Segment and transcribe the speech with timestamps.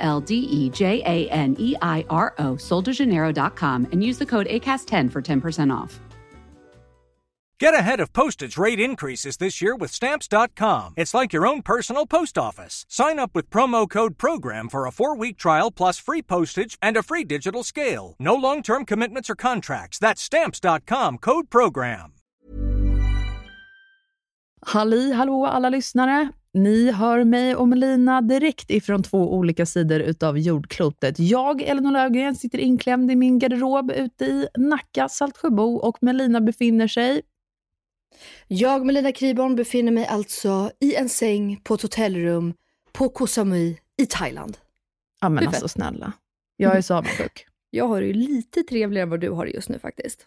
[0.00, 4.46] L D E J A N E I R O, soldejaneiro.com, and use the code
[4.48, 6.00] ACAST10 for 10% off.
[7.60, 10.94] Get ahead of postage rate increases this year with Stamps.com.
[10.96, 12.86] It's like your own personal post office.
[12.88, 16.96] Sign up with promo code PROGRAM for a four week trial plus free postage and
[16.96, 18.14] a free digital scale.
[18.18, 19.98] No long term commitments or contracts.
[19.98, 22.14] That's Stamps.com code PROGRAM.
[24.66, 26.32] Halli hallå alla lyssnare!
[26.52, 31.18] Ni hör mig och Melina direkt ifrån två olika sidor utav jordklotet.
[31.18, 36.88] Jag, Elinor Löfgren, sitter inklämd i min garderob ute i Nacka, Saltsjöbo och Melina befinner
[36.88, 37.22] sig
[38.46, 42.54] Jag, Melina Kriborn, befinner mig alltså i en säng på ett hotellrum
[42.92, 44.58] på Koh Samui i Thailand.
[45.20, 46.12] Ja men alltså snälla.
[46.56, 47.46] Jag är så avundsjuk.
[47.72, 50.26] Jag har det ju lite trevligare än vad du har det just nu faktiskt.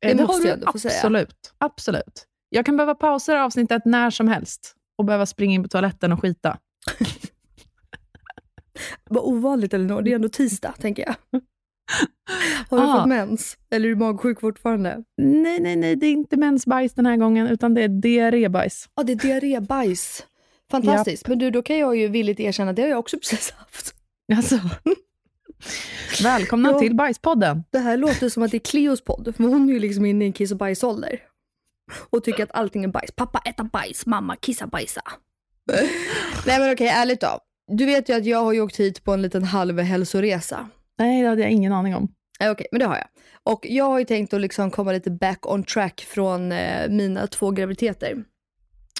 [0.00, 0.94] Eh, Det måste har du jag ändå få säga.
[0.94, 1.52] Absolut.
[1.58, 2.26] Absolut.
[2.48, 6.12] Jag kan behöva pausa det avsnittet när som helst och behöva springa in på toaletten
[6.12, 6.58] och skita.
[9.10, 11.40] Vad ovanligt Elinor, det är ändå tisdag tänker jag.
[12.70, 12.98] Har du Ah.
[12.98, 13.56] fått mens?
[13.70, 15.04] Eller är du magsjuk fortfarande?
[15.16, 18.88] Nej, nej, nej, det är inte mensbajs den här gången, utan det är diarrébajs.
[18.94, 20.26] Ja, det är diarrébajs.
[20.70, 21.28] Fantastiskt.
[21.28, 23.94] Men du, då kan jag ju villigt erkänna det har jag också precis haft.
[24.36, 24.58] Alltså.
[26.22, 26.78] Välkomna Ja.
[26.78, 27.64] till Bajspodden.
[27.70, 30.24] Det här låter som att det är Cleos podd, för hon är ju liksom inne
[30.24, 31.20] i en kiss och bajsålder.
[32.10, 33.10] Och tycker att allting är bajs.
[33.16, 35.02] Pappa äta bajs, mamma kissa bajsa.
[36.46, 37.38] Nej men okej, ärligt då.
[37.72, 40.68] Du vet ju att jag har ju åkt hit på en liten halvhälsoresa.
[40.98, 42.08] Nej, det hade jag ingen aning om.
[42.40, 43.06] Nej, Okej, men det har jag.
[43.42, 47.26] Och jag har ju tänkt att liksom komma lite back on track från eh, mina
[47.26, 48.24] två graviditeter.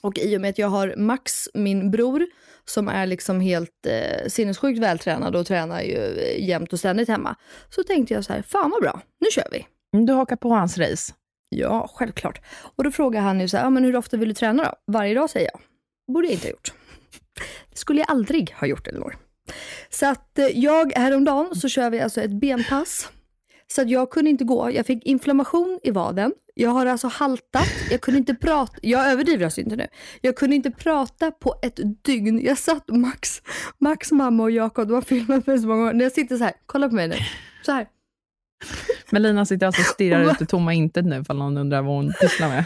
[0.03, 2.27] Och i och med att jag har Max, min bror,
[2.65, 7.37] som är liksom helt eh, sinnessjukt vältränad och tränar ju eh, jämt och ständigt hemma.
[7.71, 9.67] Så tänkte jag så här, fan vad bra, nu kör vi.
[9.95, 11.13] Mm, Du hakar på hans race.
[11.53, 12.41] Ja, självklart.
[12.77, 14.93] Och då frågar han ju så här, men hur ofta vill du träna då?
[14.93, 15.61] Varje dag säger jag.
[16.15, 16.73] borde jag inte ha gjort.
[17.71, 19.17] Det skulle jag aldrig ha gjort, Elinor.
[19.91, 23.09] Så att eh, jag, häromdagen så kör vi alltså ett benpass.
[23.67, 24.71] Så att jag kunde inte gå.
[24.71, 26.33] Jag fick inflammation i vaden.
[26.55, 27.69] Jag har alltså haltat.
[27.91, 28.75] Jag kunde inte prata.
[28.83, 29.87] Jag överdriver alltså inte nu.
[30.21, 32.41] Jag kunde inte prata på ett dygn.
[32.45, 33.43] Jag satt Max,
[33.79, 35.93] Max mamma och Jakob, de har filmat mig så många gånger.
[35.93, 37.17] När jag sitter så här, kolla på mig nu.
[37.67, 37.87] Så här.
[39.11, 42.13] Melina sitter alltså och stirrar ut i tomma intet nu, ifall någon undrar vad hon
[42.21, 42.65] pysslar med.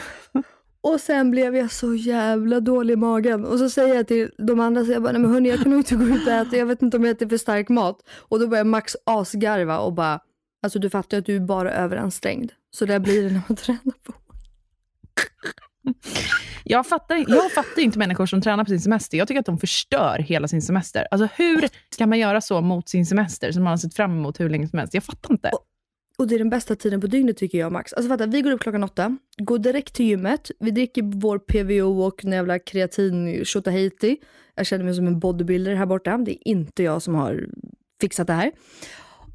[0.81, 3.44] Och sen blev jag så jävla dålig i magen.
[3.44, 5.71] Och så säger jag till de andra, så jag bara, nej men hörni jag kan
[5.71, 7.99] nog inte gå ut och äta, jag vet inte om jag äter för stark mat.
[8.19, 10.21] Och då börjar Max asgarva och bara,
[10.62, 12.53] alltså du fattar ju att du är bara överansträngd.
[12.71, 14.15] Så där blir det när man tränar på.
[16.65, 19.19] Jag fattar, jag fattar inte människor som tränar på sin semester.
[19.19, 21.06] Jag tycker att de förstör hela sin semester.
[21.11, 21.69] Alltså hur
[21.99, 24.69] kan man göra så mot sin semester, som man har sett fram emot hur länge
[24.69, 24.94] som helst?
[24.94, 25.49] Jag fattar inte.
[25.49, 25.65] Och
[26.19, 27.92] det är den bästa tiden på dygnet tycker jag Max.
[27.92, 32.02] Alltså fatta, vi går upp klockan åtta, går direkt till gymmet, vi dricker vår PVO
[32.02, 34.16] och en jävla kreatin tjotahejti.
[34.54, 36.19] Jag känner mig som en bodybuilder här borta.
[36.19, 37.47] Det är inte jag som har
[38.00, 38.52] fixat det här.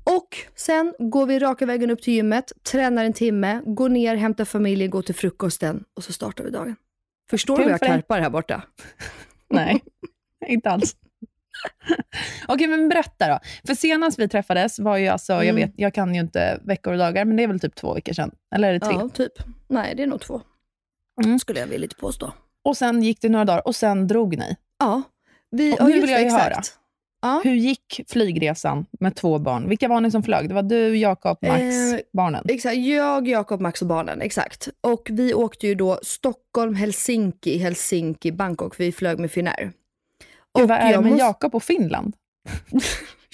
[0.03, 4.45] Och sen går vi raka vägen upp till gymmet, tränar en timme, går ner, hämtar
[4.45, 6.75] familjen, går till frukosten och så startar vi dagen.
[7.29, 8.63] Förstår du vad jag karpar här borta?
[9.49, 9.83] Nej,
[10.47, 10.95] inte alls.
[12.47, 13.39] Okej, men berätta då.
[13.67, 15.55] För senast vi träffades var ju alltså, jag, Mm.
[15.55, 18.13] vet, jag kan ju inte veckor och dagar, men det är väl typ två veckor
[18.13, 18.31] sedan?
[18.55, 18.93] Eller är det tre?
[18.99, 19.33] Ja, typ.
[19.67, 20.41] Nej, det är nog två.
[21.23, 21.39] Mm.
[21.39, 22.33] Skulle jag vilja påstå.
[22.63, 24.55] Och sen gick det några dagar och sen drog ni.
[24.79, 25.01] Ja.
[25.51, 26.43] Vi, Och nu vill jag ju exakt.
[26.43, 26.61] höra.
[27.21, 27.41] Ja.
[27.43, 29.69] Hur gick flygresan med två barn?
[29.69, 30.49] Vilka var ni som flög?
[30.49, 32.45] Det var du, Jakob, Max, Eh, barnen.
[32.49, 34.21] Exakt, jag, Jakob, Max och barnen.
[34.21, 34.69] Exakt.
[34.81, 38.79] Och vi åkte ju då Stockholm, Helsinki, Helsinki, Bangkok.
[38.79, 39.71] Vi flög med Finnair.
[40.57, 42.15] Gud, vad är det jag med måste- Jakob och Finland?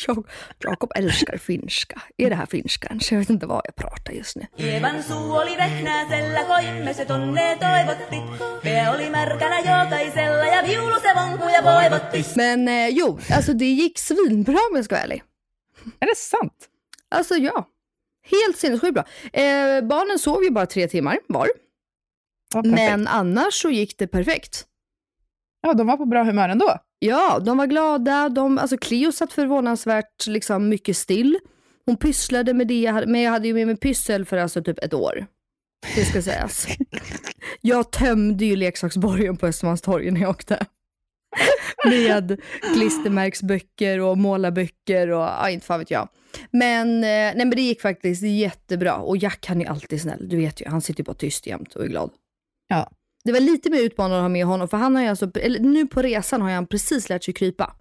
[0.07, 0.25] Jag,
[0.59, 2.01] Jakob älskar finska.
[2.17, 2.97] Är det här finska?
[3.11, 4.47] Jag vet inte vad jag pratar just nu.
[4.57, 8.19] Evan suu oli vehnäsellä, koimme se tonne toivotti.
[8.63, 12.25] Pää oli märkänä jokaisella ja viulu se vonkuja voivotti.
[12.35, 15.23] Men eh, jo, alltså det gick svinbra om jag ska vara ärlig.
[15.99, 16.69] Är det sant?
[17.09, 17.67] Alltså ja,
[18.31, 19.03] helt sinnessjukt bra.
[19.41, 21.47] Eh, barnen sov ju bara tre timmar var.
[22.53, 22.61] Ja.
[22.63, 24.65] Men annars så gick det perfekt.
[25.61, 26.77] Ja, de var på bra humör ändå.
[26.99, 28.29] Ja, de var glada.
[28.29, 31.39] De, alltså Cleo satt förvånansvärt liksom, mycket still.
[31.85, 34.63] Hon pysslade med det, jag hade- men jag hade ju med mig pyssel för alltså
[34.63, 35.25] typ ett år.
[35.95, 36.67] Det ska sägas.
[37.61, 40.65] Jag tömde ju leksaksborgen på Östermalmstorg när jag åkte.
[41.85, 42.39] med
[42.73, 46.09] klistermärksböcker och målarböcker och ja, inte fan vet jag.
[46.51, 50.29] Men, eh, nej, men det gick faktiskt jättebra och Jack han är alltid snäll.
[50.29, 52.11] Du vet ju, han sitter bara tyst jämt och är glad.
[52.67, 52.91] Ja.
[53.25, 55.59] Det var lite mer utmanande att ha med honom för han har ju alltså, eller
[55.59, 57.73] nu på resan har han precis lärt sig krypa.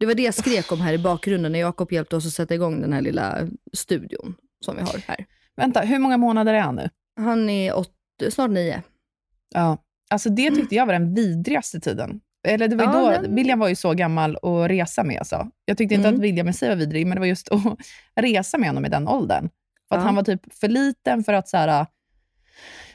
[0.00, 2.54] Det var det jag skrek om här i bakgrunden när Jakob hjälpte oss att sätta
[2.54, 5.26] igång den här lilla studion som vi har här.
[5.56, 6.88] Vänta, hur många månader är han nu?
[7.16, 7.92] Han är åt,
[8.30, 8.82] snart nio.
[9.54, 9.78] Ja.
[10.10, 12.20] Alltså det tyckte jag var den vidrigaste tiden.
[12.48, 15.26] Eller det var Ja, då, den- William var ju så gammal att resa med.
[15.26, 15.50] Så.
[15.64, 16.18] Jag tyckte inte Mm.
[16.18, 17.60] att William i sig var vidrig, men det var just att
[18.20, 19.48] resa med honom i den åldern.
[19.88, 20.06] För att Ja.
[20.06, 21.86] han var typ för liten för att så här,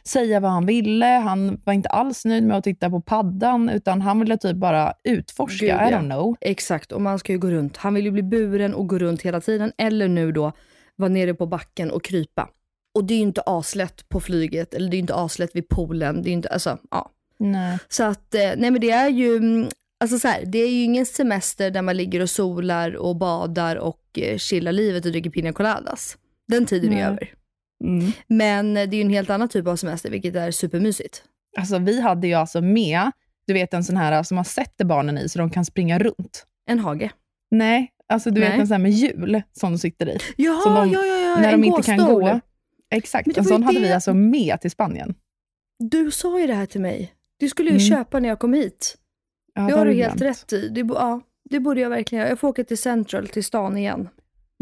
[0.04, 1.06] säga vad han ville.
[1.06, 4.94] Han var inte alls nöjd med att titta på paddan, utan han ville typ bara
[5.04, 5.66] utforska.
[5.66, 6.00] Gud, I ja.
[6.00, 6.36] don't know.
[6.42, 7.78] Exakt, och man ska ju gå runt.
[7.78, 9.72] Han vill ju bli buren och gå runt hela tiden.
[9.78, 10.52] Eller nu då
[10.96, 12.50] vara nere på backen och krypa.
[12.96, 15.70] Och det är ju inte aslätt på flyget, eller det är ju inte aslätt vid
[15.70, 16.22] poolen.
[16.22, 17.12] Det är inte, alltså, ja.
[17.40, 17.78] Nej.
[17.90, 19.70] Så att, eh, nej men det är ju, mm,
[20.00, 23.76] alltså så här, det är ju ingen semester där man ligger och solar och badar
[23.76, 26.18] och eh, chillar livet och dricker pina coladas.
[26.48, 27.00] Den tiden Nej.
[27.00, 27.34] är över.
[27.84, 28.12] Mm.
[28.28, 31.24] Men det är ju en helt annan typ av semester, vilket är supermysigt.
[31.58, 33.12] Alltså, vi hade ju alltså med,
[33.48, 36.46] du vet en sån här som man sätter barnen i så de kan springa runt.
[36.66, 37.12] En hage.
[37.52, 38.50] Nej, alltså du Nej.
[38.50, 40.18] vet en sån här med hjul som de sitter i.
[40.38, 41.36] Jaha, Som de- ja, ja, ja.
[41.42, 42.40] när en de inte kan gå.
[42.92, 45.16] Exakt, en sån hade det- vi alltså med till Spanien.
[45.80, 47.14] Du sa ju det här till mig.
[47.38, 47.88] Du skulle ju Mm.
[47.90, 48.98] köpa när jag kom hit.
[49.54, 50.38] Ja, det har du helt glömt.
[50.42, 50.70] rätt i.
[50.70, 52.30] Det, ja, det borde jag verkligen göra.
[52.30, 54.10] Jag får åka till Central, till stan igen.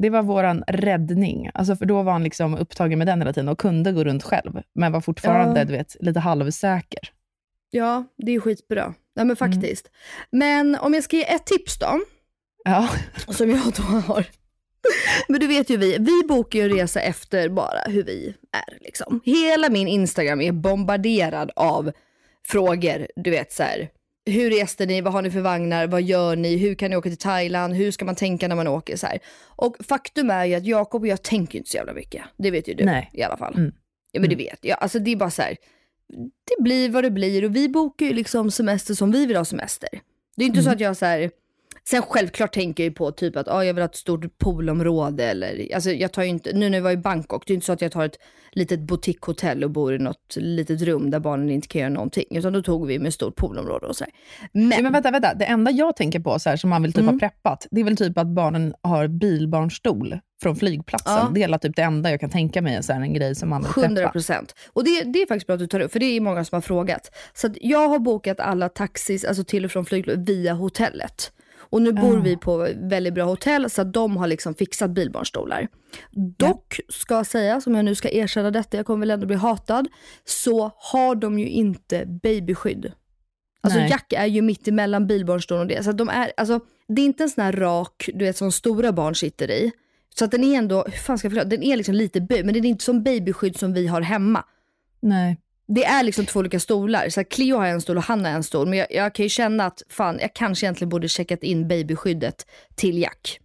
[0.01, 1.49] Det var våran räddning.
[1.53, 4.23] Alltså för då var han liksom upptagen med den hela tiden och kunde gå runt
[4.23, 5.65] själv, men var fortfarande Ja.
[5.65, 6.99] du vet, lite halvsäker.
[7.69, 8.85] Ja, det är skitbra.
[8.85, 9.27] Nej Mm.
[9.27, 9.89] men faktiskt.
[10.31, 11.99] Men om jag ska ge ett tips då,
[12.63, 12.89] Ja.
[13.27, 14.25] som jag då har.
[15.27, 18.77] Men du vet ju vi, vi bokar ju en resa efter bara hur vi är
[18.83, 19.21] liksom.
[19.25, 21.91] Hela min Instagram är bombarderad av
[22.47, 23.89] frågor, du vet så här.
[24.27, 25.01] Hur reste ni?
[25.01, 25.87] Vad har ni för vagnar?
[25.87, 26.57] Vad gör ni?
[26.57, 27.73] Hur kan ni åka till Thailand?
[27.73, 28.97] Hur ska man tänka när man åker?
[28.97, 29.19] Så här.
[29.45, 32.23] Och faktum är ju att Jakob och jag tänker inte så jävla mycket.
[32.37, 33.09] Det vet ju du Nej.
[33.13, 33.55] i alla fall.
[33.57, 33.71] Mm.
[34.11, 34.77] Ja men det vet jag.
[34.81, 35.57] Alltså det är bara så här.
[36.43, 39.45] Det blir vad det blir och vi bokar ju liksom semester som vi vill ha
[39.45, 39.89] semester.
[40.35, 41.31] Det är inte så att jag så här.
[41.89, 45.23] Sen självklart tänker jag ju på typ att ah, jag vill ha ett stort poolområde
[45.23, 47.65] eller, alltså jag tar ju inte, nu när jag var i Bangkok, det är inte
[47.65, 48.17] så att jag tar ett
[48.51, 52.53] litet boutiquehotell och bor i något litet rum där barnen inte kan göra någonting, utan
[52.53, 54.13] då tog vi med stort poolområde och så här.
[54.51, 55.33] Men, Ja, men vänta, vänta.
[55.33, 57.15] Det enda jag tänker på så här, som man vill typ Mm.
[57.15, 61.13] ha preppat, det är väl typ att barnen har bilbarnstol från flygplatsen.
[61.13, 61.31] Ja.
[61.33, 63.61] Det är typ det enda jag kan tänka mig, så här, en grej som man
[63.61, 64.11] vill 100 preppa.
[64.11, 64.55] procent.
[64.73, 66.55] Och det, det är faktiskt bra att du tar upp, för det är många som
[66.55, 67.11] har frågat.
[67.33, 71.31] Så att jag har bokat alla taxis, alltså till och från flygplatsen, via hotellet.
[71.69, 72.21] Och nu bor Ah.
[72.21, 75.67] vi på väldigt bra hotell, så att de har liksom fixat bilbarnstolar.
[76.37, 79.87] Dock ska sägas, om jag nu ska erkänna detta, jag kommer väl ändå bli hatad,
[80.25, 82.91] så har de ju inte babyskydd.
[83.61, 83.89] Alltså Nej.
[83.89, 85.83] Jack är ju mitt emellan bilbarnstolen och det.
[85.83, 88.91] Så de är, alltså, det är inte en sån här rak, du vet som stora
[88.91, 89.71] barn sitter i.
[90.15, 92.45] Så att den är ändå, hur fan ska jag förklara, den är liksom lite böjd,
[92.45, 94.43] men den är inte som babyskydd som vi har hemma.
[95.01, 95.37] Nej.
[95.67, 97.09] Det är liksom två olika stolar.
[97.09, 98.67] Så Cleo har en stol och han har en stol.
[98.67, 102.45] Men jag, jag kan ju känna att fan, jag kanske egentligen borde checkat in babyskyddet
[102.75, 103.39] till Jack.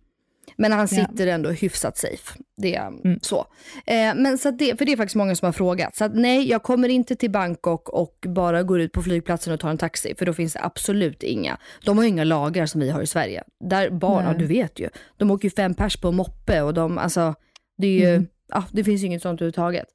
[0.56, 1.06] Men han Ja.
[1.06, 2.38] sitter ändå hyfsat safe.
[2.56, 2.92] Det är
[3.22, 3.46] så.
[3.86, 5.96] Eh, men så det, för det är faktiskt många som har frågat.
[5.96, 9.60] Så att nej, jag kommer inte till Bangkok och bara går ut på flygplatsen och
[9.60, 10.14] tar en taxi.
[10.18, 11.58] För då finns det absolut inga.
[11.84, 13.42] De har ju inga lagar som vi har i Sverige.
[13.70, 14.88] Där barn, ja, du vet ju.
[15.16, 17.34] De åker ju fem pers på moppe och de, alltså,
[17.78, 19.86] det är ju, ja, det finns ju inget sånt överhuvudtaget.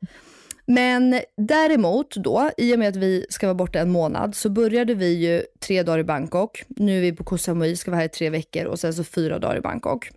[0.67, 4.93] Men däremot då, i och med att vi ska vara borta en månad, så började
[4.93, 6.63] vi ju tre dagar i Bangkok.
[6.67, 9.03] Nu är vi på Koh Samui, ska vara här i tre veckor och sen så
[9.03, 10.09] fyra dagar i Bangkok.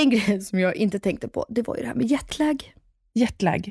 [0.00, 2.74] En grej som jag inte tänkte på, det var ju det här med jetlag.
[3.14, 3.70] Jetlag.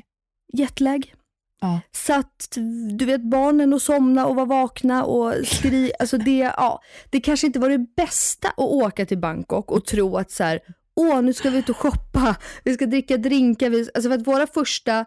[0.52, 1.14] Jetlag.
[1.60, 1.80] Ja.
[1.92, 2.56] Satt,
[2.98, 7.46] du vet, barnen och somna och vara vakna och skri, alltså det, ja, det kanske
[7.46, 10.60] inte var det bästa att åka till Bangkok och tro att så här,
[10.96, 14.26] åh nu ska vi ut och shoppa, vi ska dricka drinkar, vi, alltså för att
[14.26, 15.06] våra första,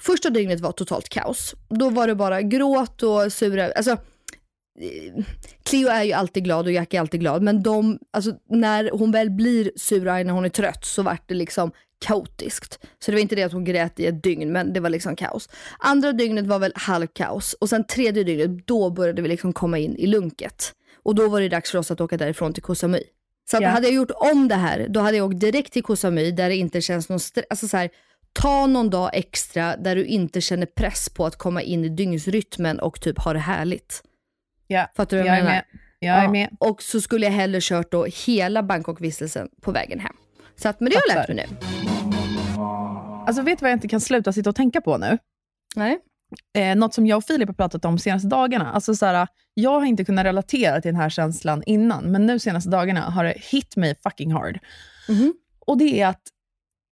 [0.00, 1.54] första dygnet var totalt kaos.
[1.68, 5.24] Då var det bara gråt och sura, alltså eh,
[5.62, 9.12] Cleo är ju alltid glad och Jack är alltid glad, men de, alltså när hon
[9.12, 11.70] väl blir surarg när hon är trött så vart det liksom
[12.04, 12.78] kaotiskt.
[12.98, 15.16] Så det var inte det att hon grät i ett dygn, men det var liksom
[15.16, 15.48] kaos.
[15.78, 19.96] Andra dygnet var väl halvkaos och sen tredje dygnet, då började vi liksom komma in
[19.96, 20.72] i lunket.
[21.02, 23.02] Och då var det dags för oss att åka därifrån till Koh Samui.
[23.50, 23.68] Så att Ja.
[23.68, 26.48] hade jag gjort om det här, då hade jag åkt direkt till Koh Samui där
[26.48, 27.46] det inte känns någon stress.
[27.50, 27.90] Alltså så här,
[28.32, 32.80] ta någon dag extra där du inte känner press på att komma in i dygnsrytmen
[32.80, 34.02] och typ ha det härligt.
[34.66, 34.86] Ja.
[34.96, 35.56] Fattar du vad jag jag är menar?
[35.56, 35.64] med.
[35.98, 36.56] Jag är Ja, med.
[36.60, 40.16] Och så skulle jag hellre kört då hela Bangkok-vistelsen på vägen hem.
[40.56, 41.56] Så att, men det har jag lärt mig nu.
[43.26, 45.18] Alltså vet du vad jag inte kan sluta sitta och tänka på nu?
[45.76, 45.98] Nej.
[46.58, 48.72] eh, något som jag och Filip har pratat om senaste dagarna.
[48.72, 52.38] Alltså så här, jag har inte kunnat relatera till den här känslan innan, men nu
[52.38, 54.58] senaste dagarna har det hit me fucking hard.
[55.08, 55.34] Mhm.
[55.66, 56.22] Och det är att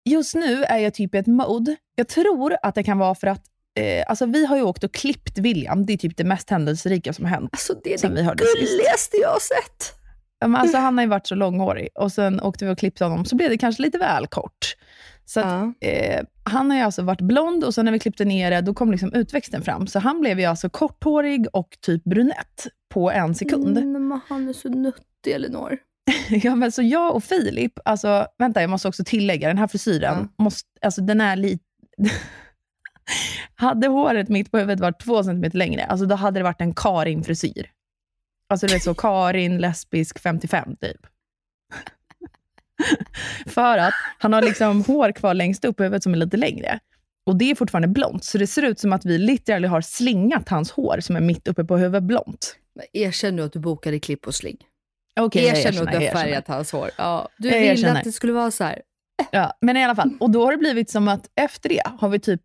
[0.09, 1.75] just nu är jag typ i ett mode.
[1.95, 3.41] Jag tror att det kan vara för att
[3.79, 5.85] eh, alltså vi har ju åkt och klippt William.
[5.85, 7.49] Det är typ det mest händelserika som har hänt.
[7.53, 8.69] Alltså det är vi det hördes sist.
[8.71, 9.95] gulligaste jag har sett.
[10.41, 13.25] Men Alltså, han har ju varit så långhårig och sen åkte vi och klippte honom,
[13.25, 14.75] så blev det kanske lite väl kort.
[15.25, 15.45] Så att,
[15.81, 15.87] Ja.
[15.87, 18.73] eh, han har ju alltså varit blond och sen när vi klippte ner det, då
[18.73, 19.87] kom liksom utväxten fram.
[19.87, 23.77] Så han blev ju alltså korthårig och typ brunett på en sekund.
[23.77, 25.77] Mm, men han är så nuttig, Elinor.
[26.29, 30.29] Ja, men så jag och Filip, alltså, vänta jag måste också tillägga, den här frisyren,
[30.37, 31.63] måste, alltså, den är lite...
[33.55, 36.73] hade håret mitt på huvudet varit två centimeter längre, alltså, då hade det varit en
[36.73, 37.71] Karin-frisyr.
[38.49, 40.97] Alltså det är så Karin, lesbisk, 55 typ.
[43.45, 46.79] För att han har liksom hår kvar längst upp på huvudet som är lite längre.
[47.25, 50.49] Och det är fortfarande blont, så det ser ut som att vi literally har slingat
[50.49, 52.55] hans hår som är mitt uppe på huvudet blont.
[52.93, 54.57] Erkänn nu att du bokade klipp och sling.
[55.21, 56.89] Jag erkänn nu att du har färgat hans hår.
[56.97, 57.97] Ja, du Jag ville erkänner.
[57.97, 58.81] att det skulle vara så här.
[59.31, 60.11] Ja, men i alla fall.
[60.19, 62.41] Och då har det blivit som att efter det har vi typ,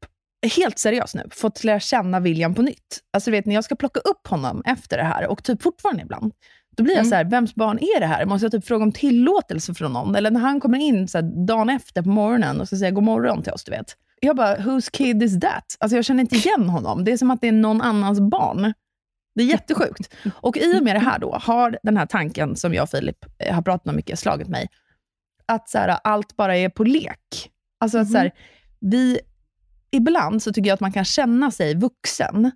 [0.57, 2.99] helt seriöst nu, fått lära känna William på nytt.
[3.13, 6.33] Alltså vet, när jag ska plocka upp honom efter det här, och typ fortfarande ibland,
[6.77, 7.11] då blir jag Mm.
[7.11, 8.25] så här, vems barn är det här?
[8.27, 10.15] Måste jag typ fråga om tillåtelse från någon?
[10.15, 13.05] Eller när han kommer in så här, dagen efter på morgonen och ska säga god
[13.05, 13.97] morgon till oss, du vet.
[14.21, 15.77] Jag bara, whose kid is that?
[15.81, 17.05] Alltså jag känner inte igen honom.
[17.05, 18.73] Det är som att det är någon annans barn.
[19.35, 20.15] Det är jättesjukt.
[20.35, 23.25] Och i och med det här då, har den här tanken som jag och Filip
[23.39, 24.69] eh, har pratat om mycket slagit mig.
[25.47, 27.51] Att så här, allt bara är på lek.
[27.81, 28.33] Alltså att så här,
[28.81, 29.21] vi,
[29.91, 32.51] ibland så tycker jag att man kan känna sig vuxen.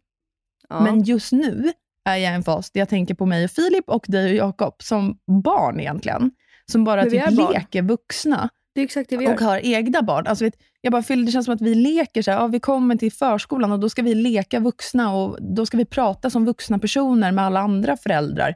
[0.69, 0.81] Ja.
[0.81, 1.73] Men just nu
[2.05, 4.49] är jag i en fas där jag tänker på mig och Filip och dig och
[4.49, 6.31] Jakob som barn egentligen.
[6.73, 7.53] Som bara typ barn.
[7.53, 9.33] leker vuxna det är exakt det vi gör.
[9.35, 10.27] och har egna barn.
[10.27, 12.97] Alltså, vet, jag bara, det känns som att vi leker så här, ja, vi kommer
[12.97, 16.79] till förskolan och då ska vi leka vuxna och då ska vi prata som vuxna
[16.79, 18.55] personer med alla andra föräldrar.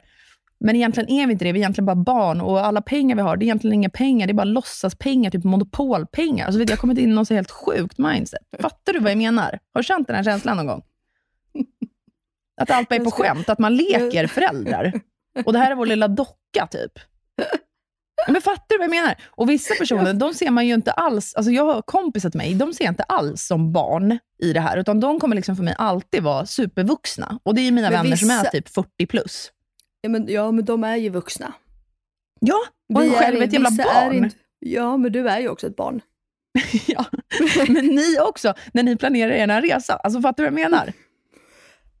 [0.59, 3.21] Men egentligen är vi inte det, vi är egentligen bara barn och alla pengar vi
[3.21, 6.45] har, det är egentligen inga pengar, det är bara låtsaspengar, typ monopolpengar.
[6.45, 8.41] Alltså, vet, jag har kommit in i något helt sjukt mindset.
[8.59, 9.59] Fattar du vad jag menar?
[9.73, 10.83] Har du känt den här känslan någon gång?
[12.61, 14.93] Att allt bara är på skämt, att man leker föräldrar.
[15.45, 16.91] Och det här är vår lilla docka, typ.
[18.27, 19.15] Men fattar du vad jag menar?
[19.29, 22.53] Och vissa personer, de ser man ju inte alls, alltså jag har kompisar till mig,
[22.55, 25.75] de ser inte alls som barn i det här, utan de kommer liksom för mig
[25.77, 27.39] alltid vara supervuxna.
[27.43, 29.51] Och det är ju mina Men vänner som är vissa- typ 40 plus.
[30.01, 31.53] Ja, men, ja, men de är ju vuxna.
[32.39, 32.57] Ja,
[32.93, 34.13] och en Vi själv är- ett jävla vissa barn.
[34.15, 36.01] inte- Ja, men du är ju också ett barn.
[36.87, 37.05] ja.
[37.67, 39.93] Men ni också, när ni planerar er resa.
[39.95, 40.93] Alltså fattar du vad jag menar?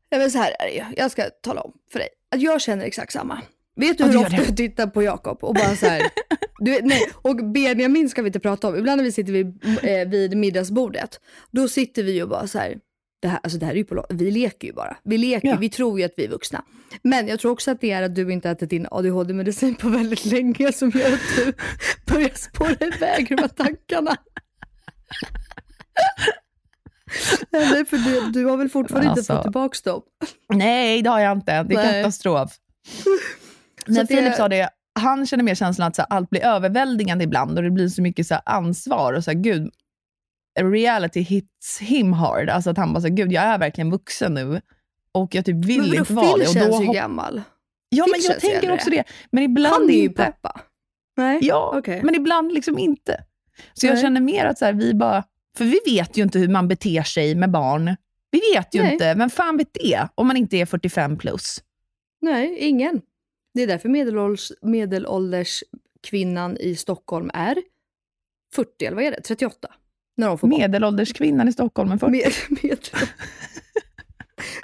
[0.09, 0.83] Ja, men så här är det ju.
[0.97, 2.07] Jag ska tala om för dig.
[2.35, 3.41] Att jag känner exakt samma.
[3.75, 6.01] Vet du hur ofta jag tittar på Jakob och bara så här.
[6.59, 7.01] Du, nej.
[7.13, 8.75] Och Benjamin ska vi inte prata om.
[8.75, 11.19] Ibland när vi sitter vid, eh, vid middagsbordet,
[11.51, 12.77] då sitter vi ju och bara så här.
[13.21, 14.97] Det här, alltså det här är ju på, vi leker ju bara.
[15.03, 15.57] Vi leker, Ja.
[15.59, 16.63] vi tror ju att vi är vuxna.
[17.03, 20.25] Men jag tror också att det är att du inte ätit din ADHD-medicin på väldigt
[20.25, 21.53] länge som gör att du
[22.13, 24.15] börjar spåra iväg de här tankarna.
[27.51, 30.01] Eller för du, du har väl fortfarande Men inte alltså- fått tillbaka dem?
[30.53, 31.51] Nej, det har jag inte.
[31.63, 32.03] Det är Nej.
[32.03, 32.51] katastrof.
[33.87, 37.23] Att det- Filip sa det, han känner mer känslan att så här, allt blir överväldigande
[37.23, 39.71] ibland och det blir så mycket så här, ansvar och så här, gud,
[40.59, 42.49] reality hits him hard.
[42.49, 44.61] Alltså att han bara så här, gud jag är verkligen vuxen nu
[45.11, 46.47] och jag typ vill Men vadå, inte vara det.
[46.47, 47.41] Och känns ju gammal.
[47.89, 48.73] ja, men jag tänker äldre.
[48.73, 49.03] också det.
[49.31, 50.23] Men ibland Han är ju inte.
[50.23, 50.61] pappa.
[51.17, 52.01] Nej, Ja, okej.
[52.03, 53.23] men ibland liksom inte.
[53.73, 54.01] Så jag Nej.
[54.03, 55.23] känner mer att så här, vi bara,
[55.57, 57.95] för vi vet ju inte hur man beter sig med barn.
[58.31, 58.93] Vi vet ju Nej.
[58.93, 60.07] inte, vem fan vet det?
[60.15, 61.57] Om man inte är 45 plus.
[62.21, 63.01] Nej, ingen.
[63.53, 65.63] Det är därför medelålders, medelålders
[66.01, 67.57] kvinnan i Stockholm är
[68.55, 69.21] 40, eller vad är det?
[69.21, 69.67] 38?
[70.17, 70.47] När de får.
[70.47, 72.11] Medelålderskvinnan i Stockholm är 40.
[72.11, 72.31] Med,
[72.63, 72.79] med,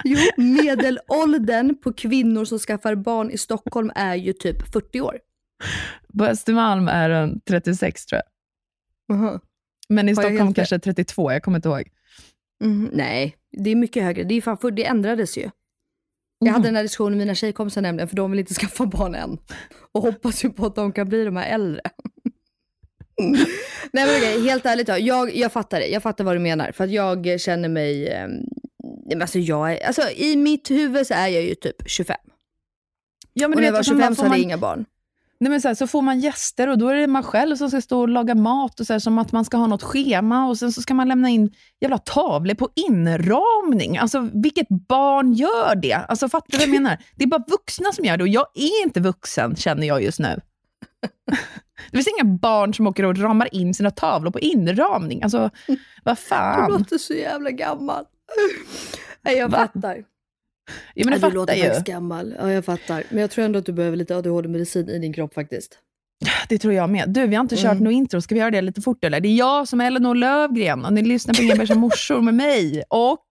[0.04, 5.18] jo, medelåldern på kvinnor som skaffar barn i Stockholm är ju typ 40 år.
[6.18, 9.16] På Östermalm är den 36 tror jag.
[9.16, 9.40] Mhm.
[9.88, 11.88] Men i Har Stockholm kanske 32, jag kommer inte ihåg.
[12.64, 14.24] Mhm, nej, det är mycket högre.
[14.24, 15.50] Det, är fan för, det ändrades ju.
[16.44, 19.14] Jag hade den här diskussionen med mina tjejkompisar nämligen, för de vill inte skaffa barn
[19.14, 19.38] än.
[19.92, 21.80] Och hoppas ju på att de kan bli de här äldre.
[23.92, 24.96] Nej men okej, helt ärligt då.
[24.98, 25.86] Jag, jag fattar det.
[25.86, 26.72] Jag fattar vad du menar.
[26.72, 28.08] För att jag känner mig...
[28.08, 28.28] Eh,
[29.06, 32.16] men alltså, jag är, alltså i mitt huvud så är jag ju typ 25.
[33.32, 34.84] Ja, men och när jag var och sen 25 bara så hade jag inga barn.
[35.40, 37.70] Nej, men så, här, så får man gäster och då är det man själv som
[37.70, 40.46] ska stå och laga mat och så här, som att man ska ha något schema
[40.48, 43.98] och sen så ska man lämna in jävla tavlor på inramning.
[43.98, 45.92] Alltså vilket barn gör det?
[45.94, 46.98] Alltså fattar du vad jag menar?
[47.16, 50.18] Det är bara vuxna som gör det och jag är inte vuxen känner jag just
[50.18, 50.40] nu.
[51.90, 55.22] Det finns inga barn som åker och ramar in sina tavlor på inramning.
[55.22, 55.50] Alltså,
[56.04, 56.72] vad Du fan.
[56.72, 58.04] låter så jävla gammal.
[59.22, 59.58] Nej, jag Va?
[59.58, 59.96] fattar.
[60.94, 61.62] Ja, men Ja, du du låter fattar ju.
[61.68, 62.34] faktiskt gammal.
[62.38, 63.02] Ja, jag fattar.
[63.10, 65.78] Men jag tror ändå att du behöver lite ADHD-medicin i din kropp faktiskt.
[66.48, 67.04] Det tror jag med.
[67.08, 67.84] Du, vi har inte kört Mm.
[67.84, 68.20] något intro.
[68.20, 69.20] Ska vi göra det lite fort eller?
[69.20, 72.34] Det är jag som är Elinor Lövgren och ni lyssnar på Inga bärsa morsor med
[72.34, 72.82] mig.
[72.88, 73.26] Och...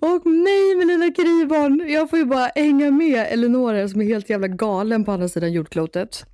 [0.00, 1.84] Och mig med lilla Kriban.
[1.88, 5.52] Jag får ju bara hänga med Eleonora som är helt jävla galen på andra sidan
[5.52, 6.24] jordklotet.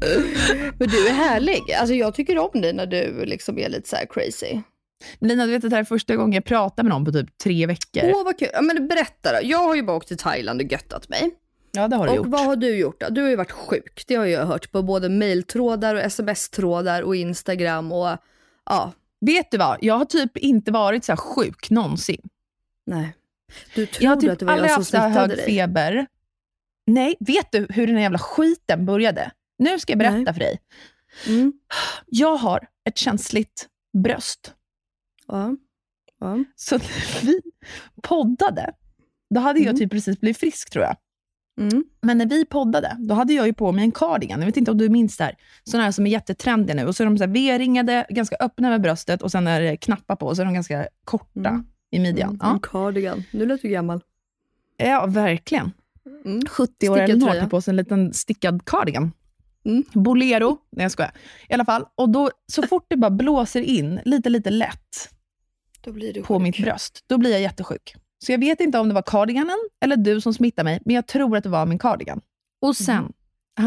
[0.78, 1.72] Men du är härlig.
[1.72, 4.60] Alltså jag tycker om dig när du liksom är lite så här crazy.
[5.18, 7.38] Lina, du vet att det här är första gången jag pratar med någon på typ
[7.38, 8.02] tre veckor.
[8.14, 8.48] Åh vad kul.
[8.52, 9.38] Ja, men berätta då.
[9.42, 11.30] Jag har ju bara åkt till Thailand och göttat mig.
[11.72, 12.26] Ja, det har du Och gjort.
[12.26, 13.06] vad har du gjort då?
[13.10, 14.04] Du har ju varit sjuk.
[14.06, 18.16] Det har jag hört på både mailtrådar och sms-trådar och Instagram och
[18.66, 18.92] ja,
[19.26, 19.78] Vet du vad?
[19.80, 22.20] Jag har typ inte varit så här sjuk någonsin.
[22.86, 23.12] nej.
[23.74, 25.36] Du Jag har typ att det var aldrig jag som haft så här smittade hög
[25.36, 25.46] dig?
[25.46, 26.06] feber.
[26.86, 29.30] Nej, vet du hur den här jävla skiten började?
[29.60, 30.32] Nu ska jag berätta Nej.
[30.34, 30.58] för dig.
[31.28, 31.52] Mm.
[32.06, 33.68] Jag har ett känsligt
[34.02, 34.54] bröst.
[35.26, 35.56] Ja.
[36.20, 36.44] ja.
[36.56, 37.40] Så när vi
[38.02, 38.72] poddade,
[39.34, 39.78] då hade jag Mm.
[39.78, 40.96] typ precis blivit frisk tror jag.
[41.60, 41.84] Mm.
[42.02, 44.40] Men när vi poddade, då hade jag ju på mig en cardigan.
[44.40, 45.34] Jag vet inte om du minns det här.
[45.64, 46.86] Sådana här som är jättetrendiga nu.
[46.86, 49.76] Och så är de så här V-ringade, ganska öppna med bröstet och sen är det
[49.76, 51.64] knappar på och så är de ganska korta Mm.
[51.90, 52.28] i midjan.
[52.28, 52.38] Mm.
[52.42, 52.52] Ja.
[52.52, 53.22] En cardigan.
[53.30, 54.00] Nu lät du gammal.
[54.76, 55.72] ja, verkligen.
[56.24, 56.46] Mm.
[56.46, 59.12] 70 år Stickad eller något tar på sig en liten stickad cardigan.
[59.64, 59.84] Mm.
[59.92, 60.58] Bolero.
[60.72, 61.12] Nej, jag skojar.
[61.48, 61.84] I alla fall.
[61.94, 65.10] Och då, så fort det bara blåser in lite, lite lätt
[66.24, 67.94] på mitt bröst, då blir jag jättesjuk.
[68.24, 71.06] Så jag vet inte om det var cardiganen eller du som smittade mig, men jag
[71.06, 72.20] tror att det var min cardigan.
[72.62, 73.12] Och sen Mm.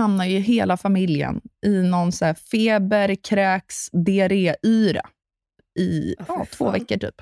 [0.01, 5.01] hamnar ju hela familjen i någon så feber, kräks, diarré-yra
[5.79, 7.21] i Ja, två veckor typ.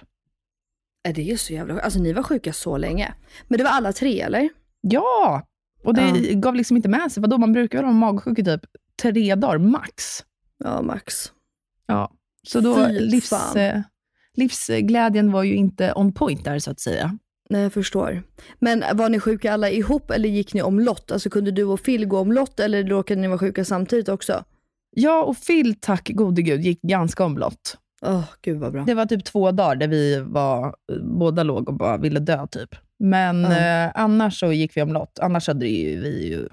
[1.13, 3.13] Det är så jävla Alltså ni var sjuka så länge.
[3.47, 4.49] Men det var alla tre eller?
[4.81, 5.47] Ja!
[5.83, 6.33] Och det Ja.
[6.39, 7.21] gav liksom inte med sig.
[7.21, 8.61] Vadå, man brukar väl vara magsjuk i typ
[9.01, 10.03] tre dagar max.
[10.63, 11.31] Ja, max.
[11.87, 12.11] Ja.
[12.47, 13.57] Så då, Fy livs, fan.
[13.57, 13.81] eh,
[14.33, 17.17] livsglädjen var ju inte on point där, så att säga.
[17.49, 18.23] Nej, jag förstår.
[18.59, 21.11] Men var ni sjuka alla ihop eller gick ni omlott?
[21.11, 24.43] Alltså kunde du och Phil gå omlott eller råkade ni vara sjuka samtidigt också?
[24.95, 27.77] Jag och Phil, tack gode gud, gick ganska omlott.
[28.01, 28.83] Åh, gud vad bra.
[28.83, 32.75] Det var typ två dagar där vi var, båda låg och bara ville dö, typ.
[33.01, 33.85] Men Ja.
[33.85, 35.19] eh, annars så gick vi omlott.
[35.21, 36.47] Annars hade ju vi ju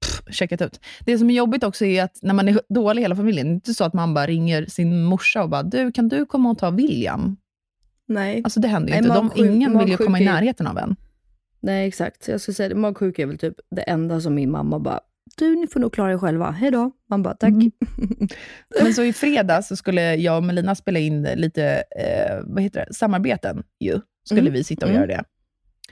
[0.00, 0.80] pff, checkat ut.
[1.00, 3.54] Det som är jobbigt också är att när man är dålig hela familjen, det är
[3.54, 6.58] inte så att man bara ringer sin morsa och bara, du, kan du komma och
[6.58, 7.36] ta William?
[8.08, 8.40] Nej.
[8.44, 9.14] Alltså det händer ju Nej, inte.
[9.14, 10.96] De, magsjuk- ingen vill ju komma i är- närheten av en.
[11.60, 12.28] Nej, exakt.
[12.28, 12.74] Jag skulle säga det.
[12.74, 15.00] Magsjuka är väl typ det enda som min mamma bara,
[15.36, 16.50] du, ni får nog klara er själva.
[16.50, 16.90] Hej då.
[17.10, 17.48] Man bara, tack.
[17.50, 17.70] Mm.
[18.82, 21.64] Men så i fredags så skulle jag och Melina spela in lite
[21.98, 22.94] eh, vad heter det?
[22.94, 23.62] samarbeten.
[23.80, 24.00] Ju.
[24.24, 24.52] Skulle Mm.
[24.52, 25.02] vi sitta och Mm.
[25.02, 25.24] göra det.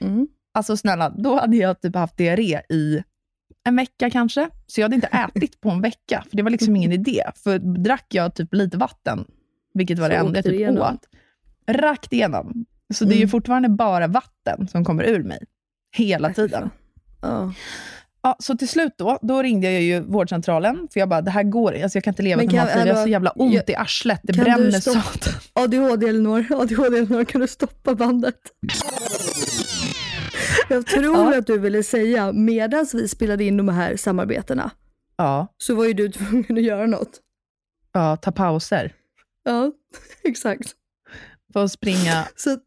[0.01, 0.29] Mm.
[0.55, 3.03] Alltså snälla, då hade jag typ haft diarré i
[3.65, 4.49] en vecka kanske.
[4.67, 7.23] Så jag hade inte ätit på en vecka, för det var liksom ingen idé.
[7.37, 9.25] För drack jag typ lite vatten,
[9.75, 10.95] vilket var Så det enda jag typ igenom.
[10.95, 11.09] åt,
[11.77, 12.65] rakt igenom.
[12.95, 13.31] Så det är ju Mm.
[13.31, 15.39] fortfarande bara vatten som kommer ur mig.
[15.97, 16.71] Hela fy tiden.
[17.21, 17.55] fan.
[18.23, 18.37] Ja.
[18.39, 21.83] Så till slut då, då ringde jag ju vårdcentralen, för jag bara, det här går
[21.83, 22.87] alltså jag kan inte leva kan- normalt liv.
[22.87, 25.03] Jag har så jävla ont jag- i arslet, det bränner satan.
[25.53, 28.37] ADHD Elinor, ADHD Elinor, kan du stoppa bandet?
[30.69, 31.39] Jag tror Ja.
[31.39, 34.71] att du ville säga, medan vi spelade in de här samarbetena,
[35.17, 37.21] Ja, så var ju du tvungen att göra något.
[37.93, 38.95] ja, ta pauser.
[39.45, 39.73] Ja,
[40.25, 40.75] exakt.
[41.53, 42.59] För att springa Så,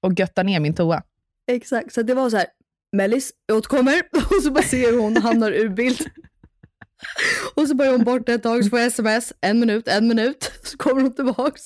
[0.00, 1.02] och götta ner min toa.
[1.46, 1.92] exakt.
[1.94, 2.46] så det var så här,
[2.92, 4.02] Mellis, jag återkommer.
[4.12, 5.98] Och så bara ser hon hamnar ur bild.
[7.54, 10.52] Och så börjar hon bort ett tag, så får jag sms, en minut, en minut.
[10.62, 11.62] Så kommer hon tillbaks.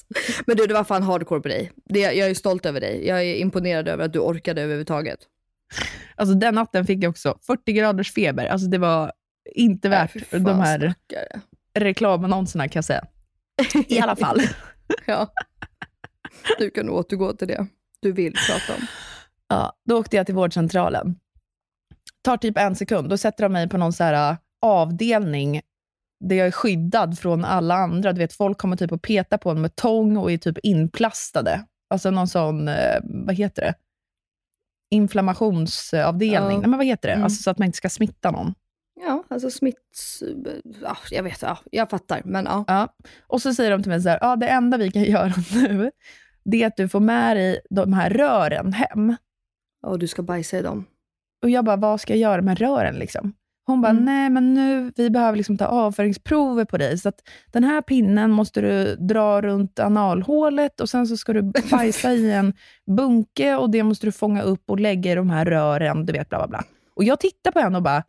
[0.46, 1.72] Men du, det var fan hardcore på dig.
[1.84, 3.06] Det, jag är stolt över dig.
[3.06, 5.18] Jag är imponerad över att du orkade överhuvudtaget.
[6.16, 8.46] Alltså den natten fick jag också 40 graders feber.
[8.46, 9.12] Alltså det var
[9.54, 11.40] inte värt fy fan, de här stackare.
[11.74, 13.04] reklamannonserna kan jag säga.
[13.88, 14.40] I alla fall.
[15.06, 15.32] Ja.
[16.58, 17.66] Du kan återgå till det
[18.00, 18.86] du vill prata om.
[19.48, 21.16] Ja, då åkte jag till vårdcentralen.
[22.22, 23.08] Tar typ en sekund.
[23.08, 25.60] Då sätter de mig på någon så här äh, avdelning
[26.20, 28.12] där jag är skyddad från alla andra.
[28.12, 31.64] Du vet, folk kommer typ och petar på en med tång och är typ inplastade.
[31.90, 33.74] Alltså någon sån, eh, vad heter det?
[34.90, 36.52] Inflammationsavdelning.
[36.52, 36.60] Ja.
[36.60, 37.14] Nej, men vad heter det?
[37.14, 37.24] Mm.
[37.24, 38.54] Alltså så att man inte ska smitta någon.
[39.00, 40.22] Ja, alltså smitts...
[40.82, 42.22] Ja, jag vet, ja, jag fattar.
[42.24, 42.64] Men ja.
[42.66, 42.94] Ja.
[43.26, 45.90] Och så säger de till mig så här, ja, det enda vi kan göra nu,
[46.44, 49.16] det är att du får med dig de här rören hem.
[49.82, 50.84] Och du ska bajsa i dem.
[51.42, 52.94] Och jag bara, vad ska jag göra med rören?
[52.94, 53.32] Liksom?
[53.68, 54.04] Hon bara, Mm.
[54.04, 56.98] nej men nu, vi behöver liksom ta avföringsprover på dig.
[56.98, 57.20] Så att
[57.52, 62.32] den här pinnen måste du dra runt analhålet och sen så ska du bajsa i
[62.32, 62.52] en
[62.86, 66.28] bunke och det måste du fånga upp och lägga i de här rören, du vet
[66.28, 66.64] bla bla bla.
[66.94, 68.02] Och jag tittar på henne och bara,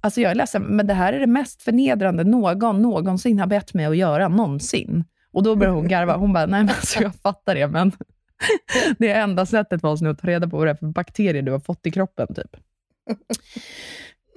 [0.00, 3.74] Alltså jag är ledsen, men det här är det mest förnedrande någon någonsin har bett
[3.74, 5.04] mig att göra, någonsin.
[5.32, 6.16] Och då börjar hon garva.
[6.16, 7.92] Hon bara, nej men alltså jag fattar det, men
[8.98, 10.86] det är enda sättet för oss nu att ta reda på vad det är för
[10.86, 12.34] bakterier du har fått i kroppen.
[12.34, 12.56] typ.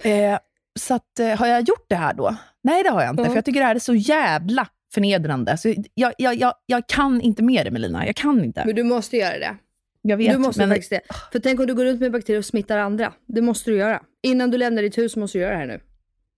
[0.03, 0.39] Eh,
[0.79, 2.35] så att, eh, har jag gjort det här då?
[2.61, 3.27] Nej, det har jag inte, Ja.
[3.29, 5.57] för jag tycker det här är så jävla förnedrande.
[5.57, 8.05] Så jag, jag, jag, jag kan inte med det, Melina.
[8.05, 8.63] Jag kan inte.
[8.65, 9.55] Men du måste göra det.
[10.01, 11.01] Jag vet, du måste men faktiskt det.
[11.31, 13.13] För tänk om du går runt med bakterier och smittar andra.
[13.25, 14.01] Det måste du göra.
[14.23, 15.79] Innan du lämnar ditt hus måste du göra det här nu.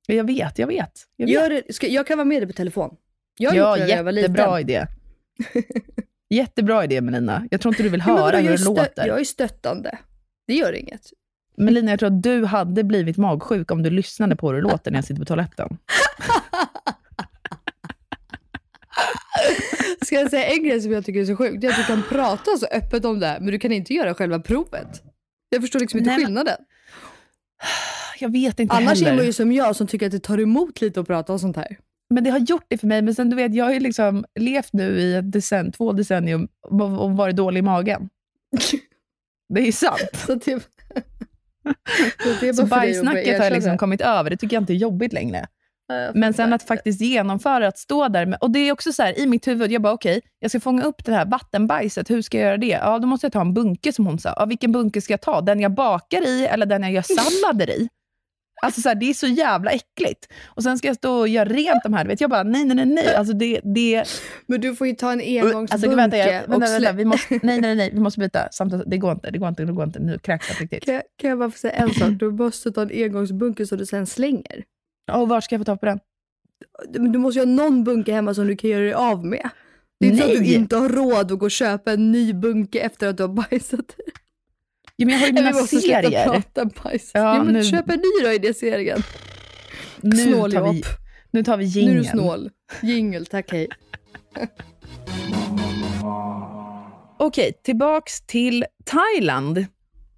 [0.07, 0.91] jag vet, jag vet.
[1.15, 1.33] Jag, vet.
[1.35, 2.95] Gör det, ska, jag kan vara med dig på telefon.
[3.39, 4.85] Jag ja, det när jag var jättebra idé.
[6.29, 7.47] Jättebra idé, Melina.
[7.51, 9.07] Jag tror inte du vill Ja, höra hur det låter.
[9.07, 9.97] jag är stöttande.
[10.47, 11.01] Det gör inget.
[11.61, 14.91] Melina, jag tror att du hade blivit magsjuk om du lyssnade på hur det låter
[14.91, 15.77] när jag sitter på toaletten.
[20.05, 21.61] Ska jag säga en grej som jag tycker är så sjukt?
[21.61, 23.93] Det är att du kan prata så öppet om det här, men du kan inte
[23.93, 25.03] göra själva provet.
[25.49, 26.57] Jag förstår liksom inte Nej, men- skillnaden.
[28.19, 29.11] Jag vet inte Annars heller.
[29.11, 31.39] är man ju som jag som tycker att det tar emot lite att prata om
[31.39, 31.77] sånt här.
[32.09, 33.01] Men det har gjort det för mig.
[33.01, 36.47] Men sen du vet, jag har ju liksom levt nu i ett decen, två decennium
[36.97, 38.09] och varit dålig i magen.
[39.53, 40.09] Det är ju sant.
[40.27, 40.69] Så det,
[42.55, 44.29] så bajsnacket har jag liksom kommit över.
[44.29, 45.47] Det tycker jag inte är jobbigt längre.
[45.87, 49.03] Ja, Men sen att faktiskt genomföra, att stå där med, och det är också så
[49.03, 52.21] här i mitt huvud, jag bara okej, jag ska fånga upp det här vattenbajset, hur
[52.21, 52.67] ska jag göra det?
[52.67, 54.33] Ja, då måste jag ta en bunke som hon sa.
[54.37, 55.41] Ja, vilken bunke ska jag ta?
[55.41, 57.89] Den jag bakar i eller den jag gör sallader i?
[58.61, 60.27] Alltså så här, det är så jävla äckligt.
[60.47, 62.05] Och sen ska jag stå och göra rent de här.
[62.05, 63.15] Vet, jag bara, nej, nej, nej, nej.
[63.15, 64.03] Alltså det, det,
[64.47, 67.39] Men du får ju ta en engångsbunke alltså, vänta, jag, vänta, vänta, slä- vi måste,
[67.43, 68.47] nej, nej, nej, vi måste byta.
[68.51, 69.99] Samtidigt, det går inte, det går inte, det går inte.
[69.99, 70.85] Nu kräks jag riktigt.
[70.85, 72.09] Kan, jag- kan jag bara få säga en sak?
[72.09, 74.63] Du måste ta en engångsbunke som du sen slänger.
[75.11, 75.99] Och var ska jag få tag på den?
[76.89, 79.49] Du måste ju ha någon bunke hemma som du kan göra dig av med.
[79.99, 82.33] Det är inte så att du inte har råd att gå och köpa en ny
[82.33, 83.95] bunke efter att du har bajsat.
[85.01, 86.25] Ja, men jag har ju mina serier.
[86.25, 87.11] prata bajs.
[87.13, 89.03] Ja, Ja, men nu- Köp en ny då i det serien.
[90.01, 90.83] Nu Snål tar vi,
[91.31, 92.49] nu tar vi Nu är du snål.
[92.81, 93.67] Jingel, tack hej.
[97.19, 99.65] Okej, tillbaks till Thailand.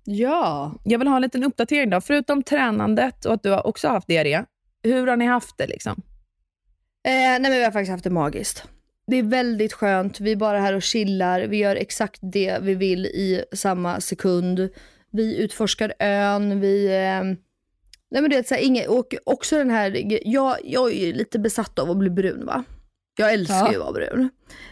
[0.04, 0.74] Ja.
[0.84, 2.02] Jag vill ha en liten uppdatering då.
[2.02, 4.44] Förutom tränandet och att du har också haft diarré.
[4.84, 5.92] Hur har ni haft det liksom?
[7.08, 8.64] Eh, nej men vi har faktiskt haft det magiskt.
[9.08, 12.76] Det är väldigt skönt, vi är bara här och chillar, vi gör exakt det vi
[12.76, 14.70] vill i samma sekund.
[15.12, 16.86] Vi utforskar ön, vi...
[16.86, 17.24] Eh,
[18.12, 21.40] nej men det är så här, inget, och också den här, jag, jag är lite
[21.40, 22.64] besatt av att bli brun va.
[23.18, 23.72] Jag älskar Ja.
[23.72, 24.30] ju att vara brun.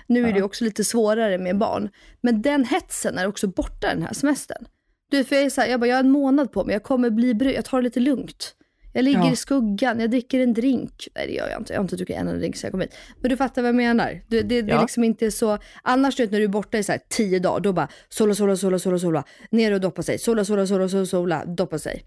[0.08, 0.46] Nu är det Ja.
[0.46, 1.90] också lite svårare med barn.
[2.22, 4.66] Men den hetsen är också borta den här semestern.
[5.12, 6.84] Du, för jag är så här, jag bara, jag har en månad på mig, jag
[6.84, 8.56] kommer bli brun, jag tar det lite lugnt.
[8.94, 9.32] Jag ligger Ja.
[9.32, 11.08] i skuggan, jag dricker en drink.
[11.16, 12.82] Nej det gör jag inte, jag har inte druckit en enda drink sen jag kom
[12.82, 12.96] hit.
[13.22, 14.22] Men du fattar vad jag menar.
[14.28, 14.82] Det, det, det är Ja.
[14.82, 17.60] liksom inte så, annars du vet när du är borta i så här tio dagar,
[17.60, 21.06] då bara sola, sola, sola, sola, sola, ner och doppa sig, sola, sola, sola, sola,
[21.06, 22.04] sola, doppa sig.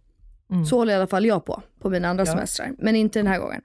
[0.71, 2.33] Så håller i alla fall jag på, på mina andra Ja.
[2.33, 2.73] semestrar.
[2.79, 3.61] Men inte den här gången.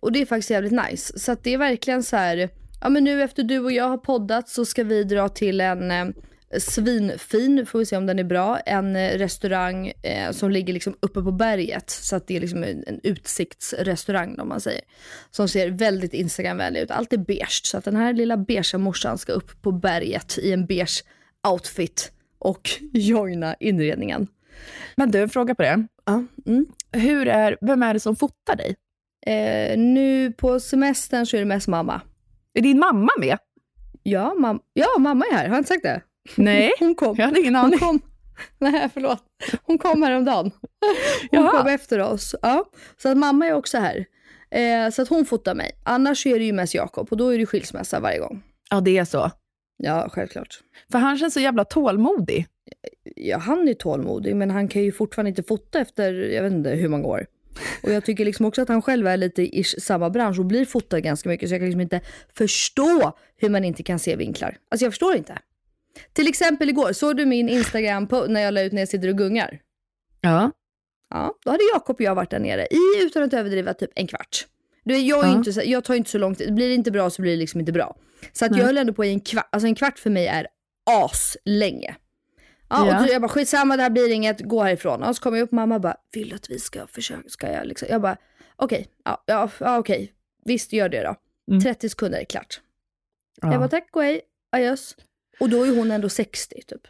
[0.00, 1.18] Och det är faktiskt jävligt nice.
[1.18, 2.48] Så att det är verkligen så här,
[2.80, 5.90] ja men nu efter du och jag har poddat så ska vi dra till en
[5.90, 6.04] eh,
[6.58, 10.96] svinfin, får vi se om den är bra, en eh, restaurang eh, som ligger liksom
[11.00, 11.90] uppe på berget.
[11.90, 14.80] Så att det är liksom en, en utsiktsrestaurang om man säger.
[15.30, 16.90] Som ser väldigt Instagramvänlig ut.
[16.90, 17.60] Allt är beige.
[17.64, 21.04] Så att den här lilla beigea morsan ska upp på berget i en beige
[21.48, 24.26] outfit och joina inredningen.
[24.96, 25.86] Men du, en fråga på det.
[26.04, 26.24] Ja.
[26.46, 26.66] Mm.
[26.92, 28.76] Hur är, vem är det som fotar dig?
[29.26, 32.00] Eh, nu på semestern så är det mest mamma.
[32.54, 33.38] Är din mamma med?
[34.02, 35.48] Ja, mam- ja, mamma är här.
[35.48, 36.00] Har jag inte sagt det?
[36.36, 37.16] Nej, Hon kom.
[37.18, 37.78] jag hade ingen Hon aning.
[37.78, 38.00] kom.
[38.58, 39.22] Nej, förlåt.
[39.62, 40.50] Hon kom häromdagen.
[41.30, 41.50] Hon Jaha.
[41.50, 42.34] kom efter oss.
[42.42, 42.64] Ja.
[43.02, 44.04] Så att mamma är också här.
[44.50, 45.70] Eh, så att hon fotar mig.
[45.84, 48.42] Annars är det ju mest Jakob och då är det skilsmässa varje gång.
[48.70, 49.30] Ja, det är så.
[49.76, 50.58] Ja, självklart.
[50.92, 52.46] För han känns så jävla tålmodig.
[53.16, 56.70] Ja, han är tålmodig men han kan ju fortfarande inte fota efter, jag vet inte
[56.70, 57.26] hur många år.
[57.82, 60.64] Och jag tycker liksom också att han själv är lite i samma bransch och blir
[60.64, 62.00] fotad ganska mycket så jag kan liksom inte
[62.34, 64.56] förstå hur man inte kan se vinklar.
[64.70, 65.38] Alltså jag förstår inte.
[66.12, 69.08] Till exempel igår, såg du min Instagram på, när jag la ut när jag sitter
[69.08, 69.60] och gungar?
[70.20, 70.50] Ja.
[71.10, 74.06] Ja, då hade Jakob och jag varit där nere i, utan att överdriva, typ en
[74.06, 74.46] kvart.
[74.84, 75.36] Du jag, är Ja.
[75.36, 76.54] inte, så- jag tar inte så lång tid.
[76.54, 77.96] Blir det inte bra så blir det liksom inte bra.
[78.32, 78.60] Så att Nej.
[78.60, 79.48] jag höll ändå på i en kvart.
[79.52, 80.46] Alltså en kvart för mig är
[80.90, 81.96] aslänge.
[82.70, 83.02] Ja, Ja.
[83.02, 85.02] och jag bara skitsamma det här blir inget, gå härifrån.
[85.02, 87.66] Och så kommer jag upp mamma bara, vill du att vi ska försöka, ska jag
[87.66, 87.88] liksom?
[87.90, 88.16] Jag bara,
[88.56, 90.12] okej, ja, ja, ja okej,
[90.44, 91.14] visst gör det då.
[91.50, 91.60] Mm.
[91.62, 92.60] 30 sekunder är klart.
[93.42, 93.50] ja.
[93.52, 94.20] Jag bara tack och hej,
[94.52, 94.96] adjöss.
[95.40, 96.80] Och då är hon ändå 60 typ.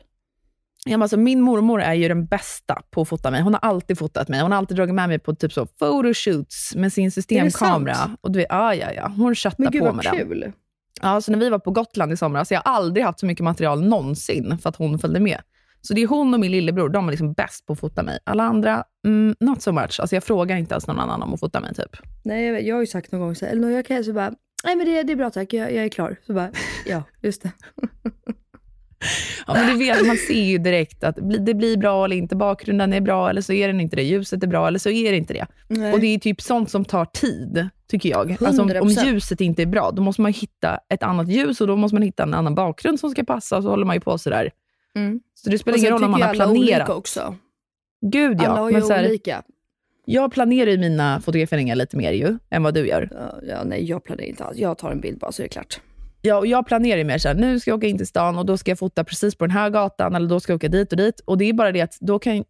[0.84, 3.42] Ja, men alltså, min mormor är ju den bästa på att fota mig.
[3.42, 4.40] Hon har alltid fotat mig.
[4.40, 8.16] Hon har alltid dragit med mig på typ så photoshoots med sin systemkamera.
[8.20, 9.12] Och du vet, ja, ja, ja.
[9.16, 10.16] Hon gud på med den.
[10.16, 10.52] kul.
[11.02, 13.44] Ja, så när vi var på Gotland i somras, jag har aldrig haft så mycket
[13.44, 15.40] material någonsin för att hon följde med.
[15.80, 18.18] Så det är hon och min lillebror, de är liksom bäst på att fota mig.
[18.24, 20.00] Alla andra, mm, not so much.
[20.00, 21.96] Alltså jag frågar inte ens någon annan om att fota mig typ.
[22.24, 24.32] Nej, jag, jag har ju sagt någon gång så här, Elinor, jag kan så bara,
[24.64, 26.16] nej men det, det är bra tack, jag, jag är klar.
[26.27, 26.51] Så bara,
[26.87, 27.53] ja, just det.
[29.47, 32.37] Ja, men du vet, man ser ju direkt att det blir bra eller inte.
[32.37, 34.03] Bakgrunden är bra eller så är den inte det.
[34.03, 35.47] Ljuset är bra eller så är det inte det.
[35.68, 35.92] Nej.
[35.92, 38.31] Och det är typ sånt som tar tid, tycker jag.
[38.44, 39.05] Alltså om, om 100%.
[39.07, 42.03] ljuset inte är bra, då måste man hitta ett annat ljus och då måste man
[42.03, 44.51] hitta en annan bakgrund som ska passa och så håller man ju på sådär.
[44.94, 45.21] Mm.
[45.35, 46.88] Så det spelar ingen roll om man har ju alla olika planerat.
[46.88, 47.37] också.
[48.01, 48.61] Gud Alla ja.
[48.61, 49.42] har ju Men så här, olika.
[50.11, 53.09] Jag planerar ju mina fotograferingar lite mer ju, än vad du gör.
[53.12, 54.59] Ja, ja, nej, jag planerar inte alls.
[54.59, 55.81] Jag tar en bild bara så är det klart.
[56.23, 58.47] Ja, och jag planerar ju mer såhär, nu ska jag åka in till stan och
[58.47, 60.92] då ska jag fota precis på den här gatan eller då ska jag åka dit
[60.92, 61.21] och dit.
[61.21, 62.44] Och det är bara det att då kan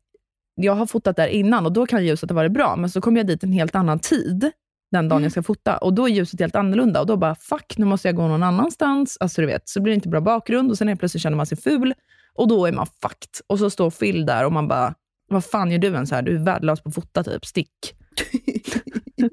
[0.55, 3.21] jag har fotat där innan och då kan ljuset ha varit bra, men så kommer
[3.21, 4.51] jag dit en helt annan tid
[4.90, 7.79] den dagen jag ska fota och då är ljuset helt annorlunda och då bara fuck,
[7.79, 9.16] nu måste jag gå någon annanstans.
[9.21, 11.47] Alltså du vet, så blir det inte bra bakgrund och sen helt plötsligt känner man
[11.47, 11.94] sig ful
[12.35, 13.47] och då är man fucked.
[13.47, 14.94] Och så står Phil där och man bara,
[15.28, 16.22] vad fan gör du ens här?
[16.22, 17.94] Du är värdelös på att fota typ, stick.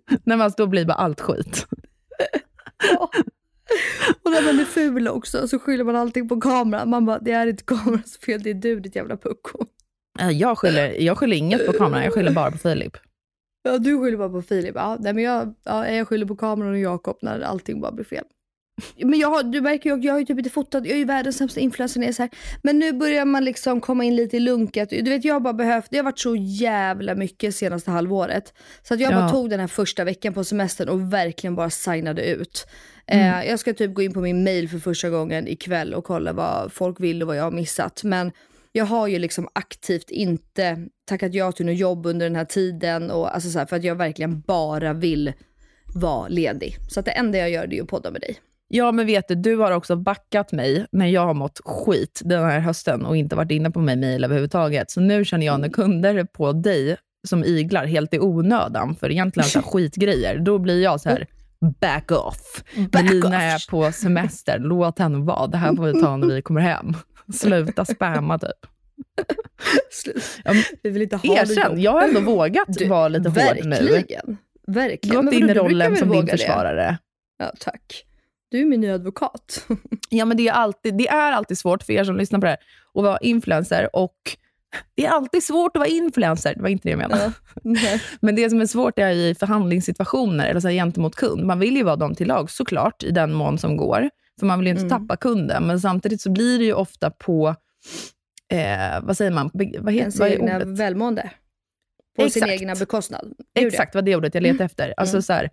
[0.07, 1.67] Nej men alltså då blir bara allt skit.
[4.23, 6.89] Och när man är ful också så skyller man allting på kameran.
[6.89, 9.65] Man bara, det är inte kamerans fel, det är du ditt jävla pucko.
[10.31, 12.97] Jag skyller, jag skyller inget på kameran, jag skyller bara på Filip.
[13.63, 14.75] Ja, du skyller bara på Filip.
[14.75, 18.05] Ja, nej, men jag, ja, jag skyller på kameran och Jakob när allting bara blir
[18.05, 18.25] fel.
[18.97, 21.05] Men jag har, du märker ju, jag har ju typ inte fotat, jag är ju
[21.05, 22.31] världens sämsta influencer när jag är så här.
[22.63, 24.89] Men nu börjar man liksom komma in lite i lunket.
[24.89, 28.53] Du vet, jag har bara behövt, det har varit så jävla mycket senaste halvåret.
[28.83, 29.15] Så att jag Ja.
[29.19, 32.67] bara tog den här första veckan på semestern och verkligen bara signade ut.
[33.07, 36.33] Eh, jag ska typ gå in på min mail för första gången ikväll och kolla
[36.33, 38.03] vad folk vill och vad jag har missat.
[38.03, 38.31] Men
[38.71, 43.11] jag har ju liksom aktivt inte tackat ja till något jobb under den här tiden.
[43.11, 45.33] Och, alltså så här, för att jag verkligen bara vill
[45.95, 46.75] vara ledig.
[46.89, 48.37] Så att det enda jag gör det är att podda med dig.
[48.67, 52.43] Ja, men vet du, du har också backat mig när jag har mått skit den
[52.43, 54.91] här hösten och inte varit inne på min mail överhuvudtaget.
[54.91, 56.97] Så nu känner jag när kunder är på dig
[57.27, 61.27] som iglar helt i onödan för egentligen så skitgrejer, då blir jag så här
[61.79, 62.63] back off.
[62.91, 63.33] Back Melina off.
[63.33, 65.47] är på semester, låt henne vara.
[65.47, 66.93] Det här får vi ta när vi kommer hem.
[67.33, 68.49] Sluta spamma typ.
[70.43, 73.65] Ja, men Vi vill inte ha Erkänn, jag har ändå vågat Du, vara lite hård
[73.65, 73.69] nu.
[73.69, 74.37] Verkligen.
[74.67, 75.15] Verkligen.
[75.15, 76.97] Gått Men in i rollen som din försvarare.
[77.37, 78.05] Ja, tack.
[78.55, 79.65] Du är min nya advokat.
[80.09, 82.49] Ja, men det är, alltid, det är alltid svårt för er som lyssnar på det
[82.49, 82.57] här
[82.93, 84.15] att vara influencer och
[84.95, 86.53] det är alltid svårt att vara influencer.
[86.55, 87.31] Det var inte det jag menade.
[88.19, 91.43] Men det som är svårt är i förhandlingssituationer eller så här, gentemot kund.
[91.43, 94.09] Man vill ju vara dem till lag såklart, i den mån som går.
[94.39, 95.07] För man vill ju inte Mm.
[95.07, 95.67] tappa kunden.
[95.67, 97.55] Men samtidigt så blir det ju ofta på,
[98.51, 100.77] eh, vad säger man, Be- vad, heter, vad är ordet?
[102.17, 102.61] på sin Exakt.
[102.61, 103.33] egna bekostnad.
[103.53, 104.93] Det Exakt, vad det ordet jag letar efter.
[104.97, 105.21] Alltså, Mm.
[105.21, 105.49] så här,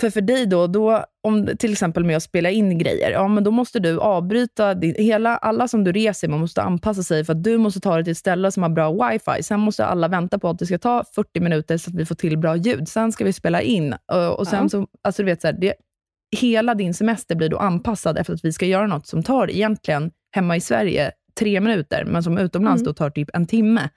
[0.00, 3.44] för för dig då, då, om till exempel med att spela in grejer, ja men
[3.44, 7.32] då måste du avbryta, din, hela, alla som du reser med måste anpassa sig för
[7.32, 9.42] att du måste ta dig till ett ställe som har bra wifi.
[9.42, 12.14] Sen måste alla vänta på att det ska ta 40 minuter så att vi får
[12.14, 12.88] till bra ljud.
[12.88, 13.94] Sen ska vi spela in.
[14.12, 14.68] Och, och sen Ja.
[14.68, 15.74] så, alltså du vet, så här, det,
[16.36, 20.10] hela din semester blir då anpassad efter att vi ska göra något som tar egentligen
[20.34, 22.86] hemma i Sverige tre minuter, men som utomlands Mm.
[22.90, 23.88] då tar typ en timme.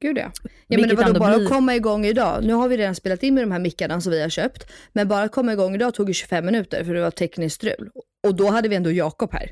[0.00, 0.32] Gud ja.
[0.68, 2.44] ja men det var ändå bara blir- att komma igång idag.
[2.44, 4.66] Nu har vi redan spelat in med de här mickarna som vi har köpt.
[4.92, 7.90] Men bara att komma igång idag tog ju 25 minuter för det var tekniskt strul.
[8.26, 9.50] Och då hade vi ändå Jakob här.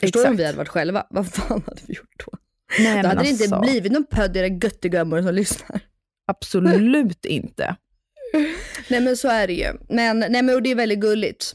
[0.00, 1.06] Förstår du om vi hade varit själva?
[1.10, 2.38] Vad fan hade vi gjort då?
[2.78, 5.80] Nej, då hade det inte alltså, blivit någon podd era göttegummor som lyssnar.
[6.26, 7.76] Absolut inte.
[8.88, 9.72] Nej men så är det ju.
[9.88, 11.54] Men, nej, men och det är väldigt gulligt.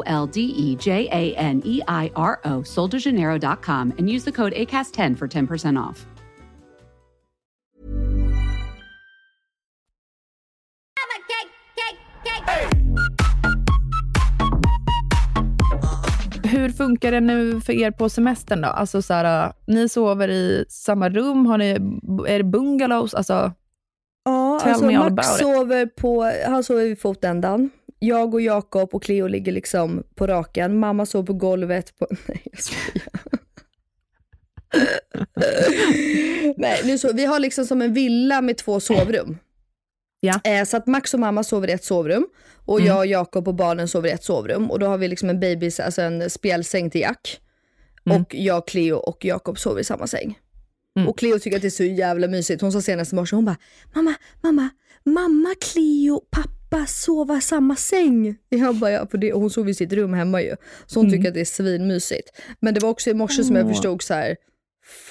[0.05, 4.53] L D E J A N E I R O, soldejaneiro.com, and use the code
[4.53, 6.05] ACAST10 for 10% off.
[16.43, 18.67] Hur funkar det nu för er på semestern då?
[18.67, 21.69] Alltså så här, ni sover i samma rum, har ni,
[22.27, 23.13] är det bungalows?
[23.13, 23.51] Alltså,
[24.25, 25.47] Ja, Tell alltså me all Max about it.
[25.47, 27.69] sover, på, han sover vid fotändan.
[28.03, 30.79] Jag och Jakob och Cleo ligger liksom på raken.
[30.79, 31.97] Mamma sover på golvet.
[31.99, 32.07] På...
[32.27, 33.07] Nej, jag skojar.
[36.57, 39.37] Nej, nu så, vi har liksom som en villa med två sovrum.
[40.19, 40.41] Ja.
[40.43, 42.27] Eh, så att Max och mamma sover i ett sovrum
[42.65, 42.87] och Mm.
[42.87, 44.71] jag, Jakob och barnen sover i ett sovrum.
[44.71, 47.39] Och då har vi liksom en baby, alltså en spjälsäng till Jack.
[48.05, 48.21] Mm.
[48.21, 50.39] Och jag, Cleo och Jakob sover i samma säng.
[50.97, 51.09] Mm.
[51.09, 52.61] Och Cleo tycker att det är så jävla mysigt.
[52.61, 53.57] Hon sa senast i morse, hon bara,
[53.95, 54.69] mamma, mamma,
[55.03, 58.35] mamma, Cleo, pappa sova i samma säng.
[58.49, 60.55] Jag bara, ja, för det, och hon sov i sitt rum hemma ju.
[60.85, 61.17] Så hon Mm.
[61.17, 62.29] tycker att det är svinmysigt.
[62.59, 64.35] Men det var också i morse som jag förstod så här.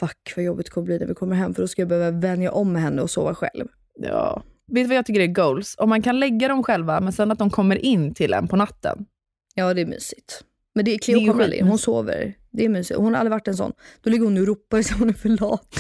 [0.00, 2.18] fuck vad jobbigt det kommer bli när vi kommer hem för då ska jag behöva
[2.18, 3.66] vänja om med henne och sova själv.
[3.98, 4.42] Ja.
[4.72, 5.74] Vet du vad jag tycker är goals?
[5.78, 8.56] Om man kan lägga dem själva, men sen att de kommer in till en på
[8.56, 9.06] natten.
[9.54, 10.44] Ja, det är mysigt.
[10.74, 11.62] Men det är Cleo kommer aldrig.
[11.64, 12.34] Hon sover.
[12.50, 13.00] Det är mysigt.
[13.00, 13.72] Hon har aldrig varit en sån.
[14.02, 15.74] Då ligger hon och ropar så hon är för lat.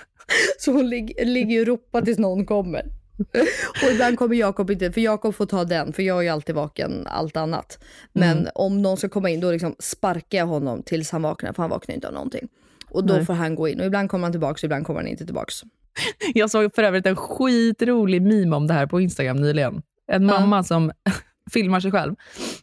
[0.58, 2.86] så hon lig- ligger och ropar tills någon kommer.
[3.84, 6.54] och ibland kommer Jakob inte, för Jakob får ta den, för jag är ju alltid
[6.54, 7.78] vaken allt annat.
[8.12, 8.50] Men Mm.
[8.54, 11.70] om någon ska komma in, då liksom sparkar jag honom tills han vaknar, för han
[11.70, 12.48] vaknar inte av någonting.
[12.90, 13.26] Och då Nej.
[13.26, 13.80] får han gå in.
[13.80, 15.54] Och ibland kommer han tillbaks, och ibland kommer han inte tillbaks.
[16.34, 19.82] Jag såg för övrigt en skitrolig meme om det här på Instagram nyligen.
[20.12, 20.92] En mamma som
[21.52, 22.14] filmar sig själv.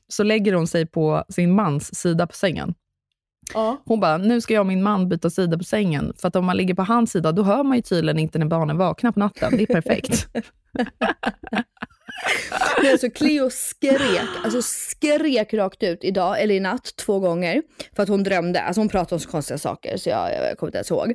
[0.07, 2.73] Så lägger hon sig på sin mans sida på sängen.
[3.86, 6.13] Hon bara, nu ska jag och min man byta sida på sängen.
[6.17, 8.45] För att om man ligger på hans sida, då hör man ju tydligen inte när
[8.45, 9.58] barnen vaknar på natten.
[9.58, 10.27] Det är perfekt.
[12.82, 17.62] Men alltså Cleo skrek, alltså skrek rakt ut idag, eller i natt, två gånger.
[17.95, 20.67] För att hon drömde, alltså hon pratade om så konstiga saker så jag, jag kommer
[20.69, 21.13] inte ens ihåg.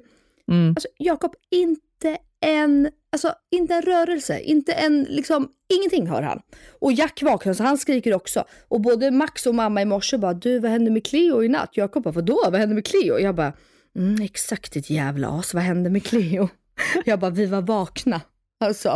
[0.51, 0.71] Mm.
[0.71, 6.41] Alltså Jakob, inte en, alltså inte en rörelse, inte en, liksom ingenting hör han.
[6.81, 8.45] Och Jack vaknar så han skriker också.
[8.69, 11.71] Och både Max och mamma i morse bara, du vad hände med Cleo i natt?
[11.73, 13.19] Jakob bara, vadå, vad hände med Cleo?
[13.19, 13.53] Jag bara,
[13.99, 16.49] mm, exakt ditt jävla as, vad hände med Cleo?
[17.05, 18.21] Jag bara, vi var vakna.
[18.61, 18.95] Alltså.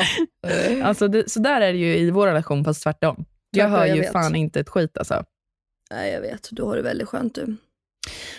[0.82, 3.24] Alltså det, så där är det ju i vår relation, fast tvärtom.
[3.50, 4.12] Jag hör jag ju vet.
[4.12, 5.24] fan inte ett skit alltså.
[5.90, 7.46] Nej jag vet, du har det väldigt skönt du.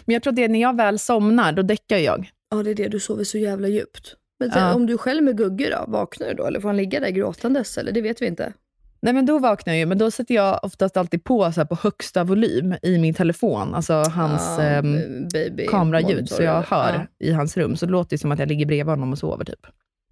[0.06, 2.30] Men jag tror att det är när jag väl somnar, då däckar jag.
[2.50, 4.16] Ja det är det, du sover så jävla djupt.
[4.48, 4.74] Men Ja.
[4.74, 6.46] om du själv med Gugge då, vaknar du då?
[6.46, 7.78] Eller får han ligga där gråtandes?
[7.78, 8.54] Eller det vet vi inte.
[9.00, 11.66] Nej, men då vaknar jag ju, men då sätter jag oftast alltid på så här
[11.66, 17.32] på högsta volym i min telefon, alltså hans ehm, baby kameraljud, så jag hör i
[17.32, 17.76] hans rum.
[17.76, 19.46] Så det låter som att jag ligger bredvid honom och sover.
[19.46, 19.66] typ.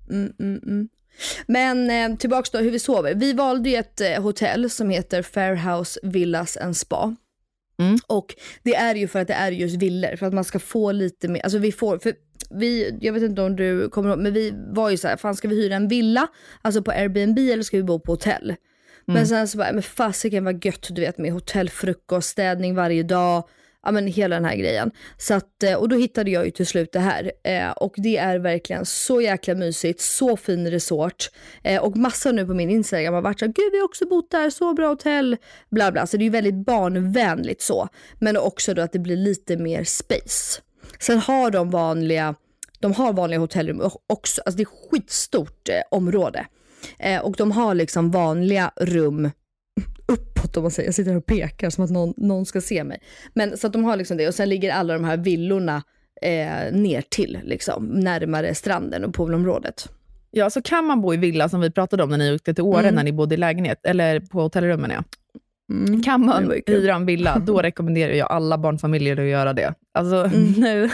[0.10, 0.90] Mm, mm, mm.
[1.48, 3.16] Men eh, tillbaks då hur vi sover.
[3.16, 7.16] Vi valde ju ett eh, hotell som heter Fairhouse Villas and Spa.
[7.80, 7.98] Mm.
[8.08, 10.92] Och det är ju för att det är just villor, för att man ska få
[10.92, 12.14] lite mer, alltså vi får, för
[12.54, 15.36] vi, jag vet inte om du kommer ihåg, men vi var ju så här, fan
[15.36, 16.28] ska vi hyra en villa,
[16.62, 18.56] alltså på Airbnb eller ska vi bo på hotell?
[19.06, 23.44] Men sen så bara, men fasiken vad gött du vet med hotellfrukost, städning varje dag,
[23.84, 24.92] ja men hela den här grejen.
[25.18, 27.32] Så att, eh, och då hittade jag ju till slut det här.
[27.44, 31.30] Eh, och det är verkligen så jäkla mysigt, så fin resort.
[31.64, 34.06] Eh, och massa nu på min Instagram har varit så här, gud vi har också
[34.06, 35.38] bott där, så bra hotell,
[35.72, 36.08] bla bla.
[36.08, 37.88] Så det är ju väldigt barnvänligt så.
[38.20, 40.62] Men också då att det blir lite mer space.
[41.02, 42.36] Sen har de vanliga,
[42.80, 46.46] de har vanliga hotellrum också, alltså det är skitstort eh, område.
[47.00, 49.30] Eh, och de har liksom vanliga rum
[50.08, 50.88] uppåt om man säger.
[50.88, 53.02] Jag sitter här och pekar som att någon, någon ska se mig.
[53.34, 55.84] Men så att de har liksom det och sen ligger alla de här villorna
[56.22, 59.90] eh, ner till liksom närmare stranden och poolområdet.
[60.32, 62.64] Ja, så kan man bo i villa, som vi pratade om när ni åkte till
[62.64, 62.96] Åre, Mm.
[62.96, 64.92] när ni bodde i lägenhet, eller på hotellrummen.
[64.92, 65.04] Ja.
[65.72, 66.02] Mm.
[66.04, 69.74] Kan man hyra en villa, då rekommenderar jag alla barnfamiljer att göra det.
[69.94, 70.52] Alltså, Mm.
[70.58, 70.90] nu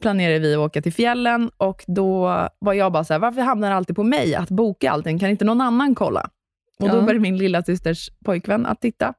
[0.00, 2.20] planerar vi att åka till fjällen och då
[2.58, 5.18] var jag bara så här, varför hamnar det alltid på mig att boka allting?
[5.18, 6.30] Kan inte någon annan kolla?
[6.78, 7.00] Och då Ja.
[7.00, 9.14] började min lilla systers pojkvän att titta.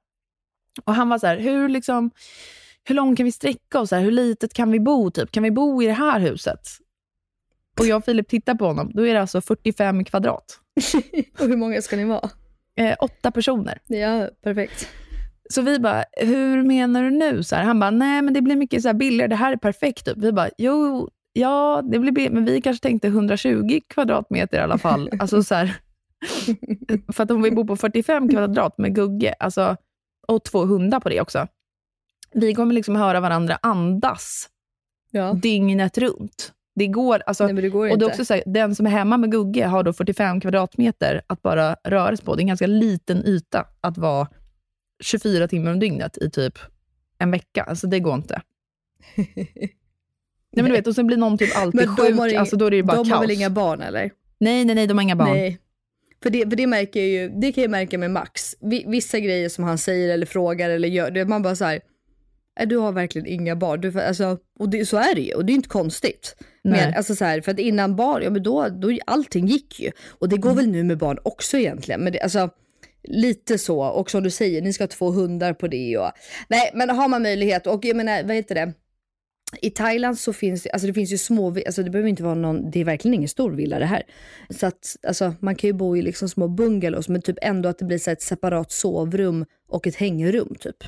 [0.85, 2.11] Och han var så här, hur, liksom,
[2.83, 3.91] hur långt kan vi sträcka oss?
[3.91, 5.11] Här, hur litet kan vi bo?
[5.11, 5.31] Typ?
[5.31, 6.59] Kan vi bo i det här huset?
[7.79, 8.91] Och jag och Filip tittar på honom.
[8.93, 10.59] Då är det alltså 45 kvadrat.
[11.39, 12.29] och hur många ska ni vara?
[12.75, 13.79] Eh, åtta personer.
[13.87, 14.87] Ja, perfekt.
[15.49, 17.43] Så vi bara, hur menar du nu?
[17.43, 19.57] Så här, han bara, nej men det blir mycket så här billigare, det här är
[19.57, 20.05] perfekt.
[20.05, 20.17] Typ.
[20.17, 24.77] Vi bara, jo, ja, det blir billigt, men vi kanske tänkte 120 kvadratmeter i alla
[24.77, 25.09] fall.
[25.19, 25.75] alltså så här,
[27.13, 29.77] för att om vi bor på 45 kvadrat med Gugge, alltså,
[30.27, 31.47] och två hundar på det också.
[32.33, 34.49] Vi kommer liksom höra varandra andas
[35.11, 35.33] Ja.
[35.33, 36.53] dygnet runt.
[36.75, 39.17] Det går, alltså, Nej det går och det också så här, den som är hemma
[39.17, 42.35] med Gugge har då 45 kvadratmeter att bara röra sig på.
[42.35, 44.27] Det är en ganska liten yta att vara
[45.03, 46.59] 24 timmar om dygnet i typ
[47.17, 47.63] en vecka.
[47.63, 48.41] Alltså det går inte.
[50.55, 52.17] Nej, men du vet, och sen blir någon typ alltid Men de sjuk.
[52.19, 53.13] har inga- alltså då är det ju bara de kaos.
[53.13, 54.11] har väl inga barn eller?
[54.37, 55.29] Nej, nej, nej, de har inga barn.
[55.31, 55.59] Nej.
[56.23, 58.55] För det, för det märker jag ju, det kan jag märka med Max.
[58.61, 61.81] Vi, vissa grejer som han säger eller frågar eller gör, det, man bara så här,
[62.59, 63.81] "Nej, du har verkligen inga barn.
[63.81, 66.35] Du, alltså, och det, så är det ju och det är inte konstigt.
[66.63, 69.91] Men, alltså så här, för att innan barn, ja men då, då allting gick ju.
[70.09, 70.63] Och det går Mm.
[70.63, 72.01] väl nu med barn också egentligen.
[72.01, 72.49] Men det, alltså,
[73.03, 76.11] lite så, och som du säger, ni ska ha två hundar på det och,
[76.47, 78.73] nej men har man möjlighet och jag menar, vad heter det?
[79.61, 82.71] I Thailand så finns alltså det finns ju små, alltså det behöver inte vara någon,
[82.71, 84.03] det är verkligen ingen stor villa det här.
[84.49, 87.79] Så att, alltså man kan ju bo i liksom små bungalows men typ ändå att
[87.79, 90.83] det blir så ett separat sovrum och ett hängrum typ.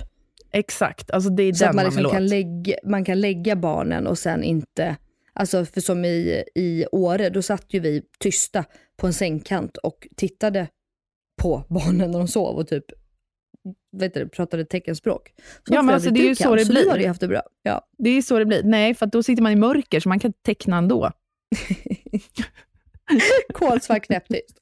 [0.52, 3.22] Exakt, alltså det är Så den att man, man, liksom vill kan lägga, man kan
[3.22, 4.96] lägga barnen och sen inte,
[5.36, 8.66] alltså för som i, i Åre, då satt ju vi tysta
[8.98, 10.68] på en sängkant och tittade
[11.42, 12.86] på barnen när de sov och typ
[13.98, 15.34] vet du, pratade teckenspråk.
[15.68, 16.90] Som Ja, men alltså, det är ju så det så blir.
[16.90, 17.42] har ju haft det bra.
[17.64, 17.88] Ja.
[17.98, 18.64] Det är så det blir.
[18.64, 21.12] Nej, för då sitter man i mörker så man kan teckna ändå.
[23.54, 24.60] Kolsvart knäpptyst.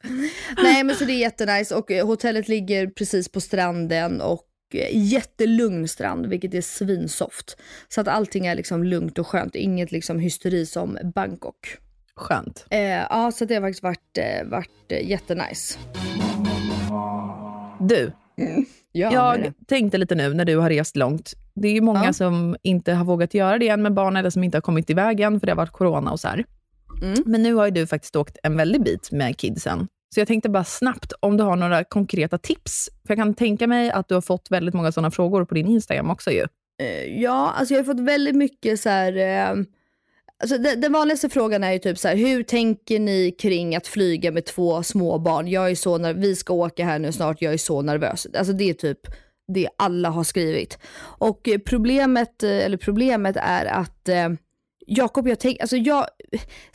[0.63, 4.43] Nej men så det är jättenice och eh, hotellet ligger precis på stranden och
[4.91, 7.57] jättelugn strand, vilket är svinsoft.
[7.87, 11.77] Så att allting är liksom lugnt och skönt, inget liksom hysteri som Bangkok.
[12.15, 12.65] Skönt.
[12.69, 15.79] Eh, ja, så det har faktiskt varit, eh, varit eh, jättenice.
[17.79, 18.11] Du,
[18.95, 21.33] Ja, jag tänkte lite nu när du har rest långt.
[21.55, 22.13] Det är ju många Ja.
[22.13, 25.19] som inte har vågat göra det än med barn eller som inte har kommit iväg
[25.19, 26.27] än för det har varit corona och så.
[26.27, 26.43] Mm.
[27.25, 29.87] Men nu har ju du faktiskt åkt en väldig bit med kidsen.
[30.13, 32.89] Så jag tänkte bara snabbt om du har några konkreta tips.
[33.07, 35.67] För jag kan tänka mig att du har fått väldigt många sådana frågor på din
[35.67, 36.45] Instagram också ju.
[36.81, 39.17] Eh, ja, alltså jag har fått väldigt mycket så här.
[39.17, 39.63] Eh,
[40.43, 43.87] alltså den, den vanligaste frågan är ju typ så här, hur tänker ni kring att
[43.87, 45.47] flyga med två små barn?
[45.47, 48.27] Jag är så när vi ska åka här nu snart, jag är så nervös.
[48.37, 48.99] Alltså det är typ
[49.47, 50.77] det alla har skrivit.
[50.99, 54.29] Och problemet, eh, eller problemet är att eh,
[54.87, 56.05] Jakob, jag tänker, alltså jag,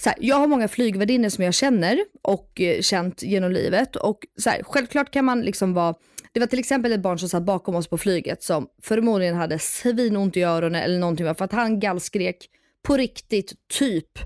[0.05, 4.51] här, jag har många flygvärdinnor som jag känner och eh, känt genom livet och så
[4.51, 5.95] här, självklart kan man liksom vara
[6.33, 9.59] det var till exempel ett barn som satt bakom oss på flyget som förmodligen hade
[9.59, 12.37] svinont i öronen eller någonting för att han gallskrek
[12.83, 14.19] på riktigt typ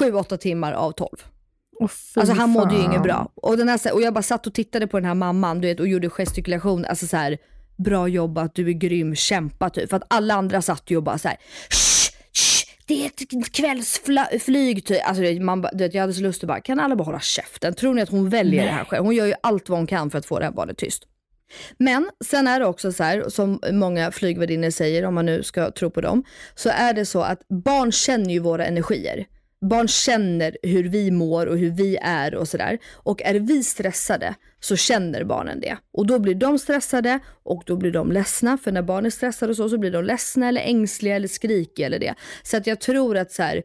[0.00, 1.08] 7-8 timmar av 12.
[1.78, 3.32] Oh, Alltså han mådde ju inget bra.
[3.34, 5.80] Och, den här, och jag bara satt och tittade på den här mamman du vet,
[5.80, 7.38] och gjorde gestikulation, alltså så här,
[7.76, 9.90] bra jobbat, du är grym, kämpa typ.
[9.90, 11.36] För att alla andra satt ju och bara så här,
[11.70, 11.95] "Shh, shh,
[12.86, 15.00] det är ett kvällsflyg typ.
[15.04, 17.74] Alltså man, vet, jag hade så lust att bara, kan alla bara hålla käften?
[17.74, 19.04] Tror ni att hon väljer det här själv?
[19.04, 21.02] Hon gör ju allt vad hon kan för att få det här barnet tyst.
[21.78, 25.70] Men sen är det också så här, som många flygvärdinnor säger, om man nu ska
[25.70, 26.24] tro på dem,
[26.54, 29.26] så är det så att barn känner ju våra energier.
[29.60, 32.78] Barn känner hur vi mår och hur vi är och sådär.
[32.94, 35.76] Och är vi stressade så känner barnen det.
[35.92, 38.58] Och då blir de stressade och då blir de ledsna.
[38.58, 41.86] För när barn är stressade och så, så blir de ledsna eller ängsliga eller skrikiga
[41.86, 42.14] eller det.
[42.42, 43.62] Så att jag tror att så här,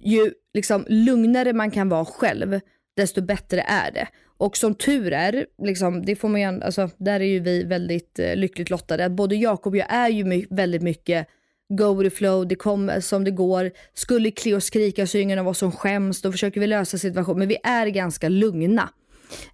[0.00, 2.60] ju liksom lugnare man kan vara själv,
[2.96, 4.08] desto bättre är det.
[4.38, 8.18] Och som tur är, liksom, det får man ju, alltså, där är ju vi väldigt
[8.18, 9.10] eh, lyckligt lottade.
[9.10, 11.26] Både Jakob och jag är ju my- väldigt mycket
[11.70, 13.70] go with the flow, det kommer som det går.
[13.94, 17.38] Skulle Cleo skrika så är ingen av oss som skäms, då försöker vi lösa situationen.
[17.38, 18.88] Men vi är ganska lugna.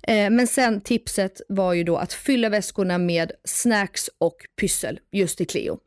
[0.03, 5.37] Eh, men sen tipset var ju då att fylla väskorna med snacks och pyssel, just
[5.37, 5.79] till Cleo.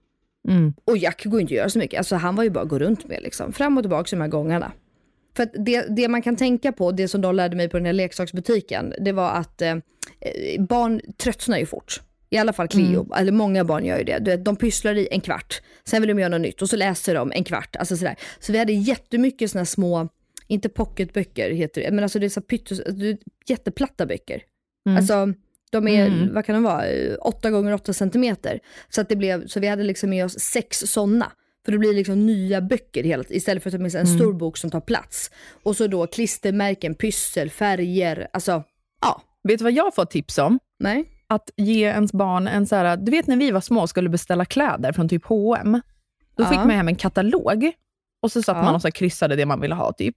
[0.47, 0.73] Mm.
[0.85, 2.79] Och Jack går inte att göra så mycket, alltså han var ju bara att gå
[2.79, 4.71] runt med liksom, fram och tillbaka de här gångarna.
[5.35, 7.93] För det, det man kan tänka på, det som de lärde mig på den här
[7.93, 9.75] leksaksbutiken, det var att eh,
[10.59, 12.01] barn tröttnar ju fort.
[12.29, 14.19] I alla fall Cleo, eller många barn gör ju det.
[14.19, 16.75] Du vet, de pysslar i en kvart, sen vill de göra något nytt och så
[16.75, 17.75] läser de en kvart.
[17.75, 18.15] Alltså sådär.
[18.39, 20.07] Så vi hade jättemycket sådana små,
[20.47, 22.81] inte pocketböcker heter det, men alltså det är så pyttes,
[23.47, 24.41] jätteplatta böcker.
[24.97, 25.33] Alltså
[25.71, 26.33] de är, Mm.
[26.33, 26.83] vad kan de vara,
[27.21, 28.59] 8 gånger 8 centimeter.
[28.89, 31.31] Så, att det blev, så vi hade liksom med oss sex sådana.
[31.65, 34.33] För det blir liksom nya böcker hela istället för att ta med sig en stor
[34.33, 35.31] bok som tar plats.
[35.63, 38.63] Och så då klistermärken, pyssel, färger, alltså
[39.01, 40.59] ja, Vet du vad jag fått tips om?
[40.79, 41.05] nej.
[41.29, 44.09] Att ge ens barn en så här, du vet när vi var små och skulle
[44.09, 45.81] beställa kläder från typ H&M.
[46.35, 46.61] Då fick Ja.
[46.65, 47.71] man hem en katalog
[48.21, 48.63] och så satt Ja.
[48.63, 49.93] man och så kryssade det man ville ha.
[49.93, 50.15] typ.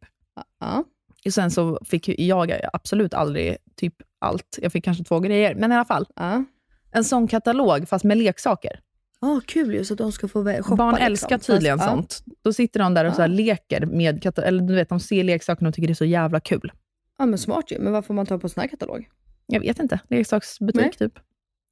[0.60, 0.84] Ja.
[1.26, 4.58] Och Sen så fick jag absolut aldrig typ allt.
[4.62, 6.06] Jag fick kanske två grejer, men i alla fall.
[6.16, 6.44] Ja.
[6.92, 8.80] En sån katalog fast med leksaker.
[9.20, 10.76] Ah, kul ju, så att de ska få shoppa.
[10.76, 11.06] Barn liksom.
[11.06, 11.96] älskar tydligen Fast- ja.
[11.96, 12.24] sånt.
[12.42, 13.34] Då sitter de där och så här Ja.
[13.34, 16.40] leker med kata- eller du vet, de ser leksakerna och tycker det är så jävla
[16.40, 16.72] kul.
[17.18, 19.08] Ja men smart ju, men varför får man ta på en sån här katalog?
[19.46, 20.92] Jag vet inte, leksaksbutik Nej.
[20.98, 21.12] typ.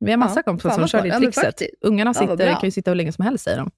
[0.01, 1.63] Vi har massa Ja, kompisar som kör det trixet.
[1.81, 3.71] Ungarna sitter, kan ju sitta hur länge som helst säger de.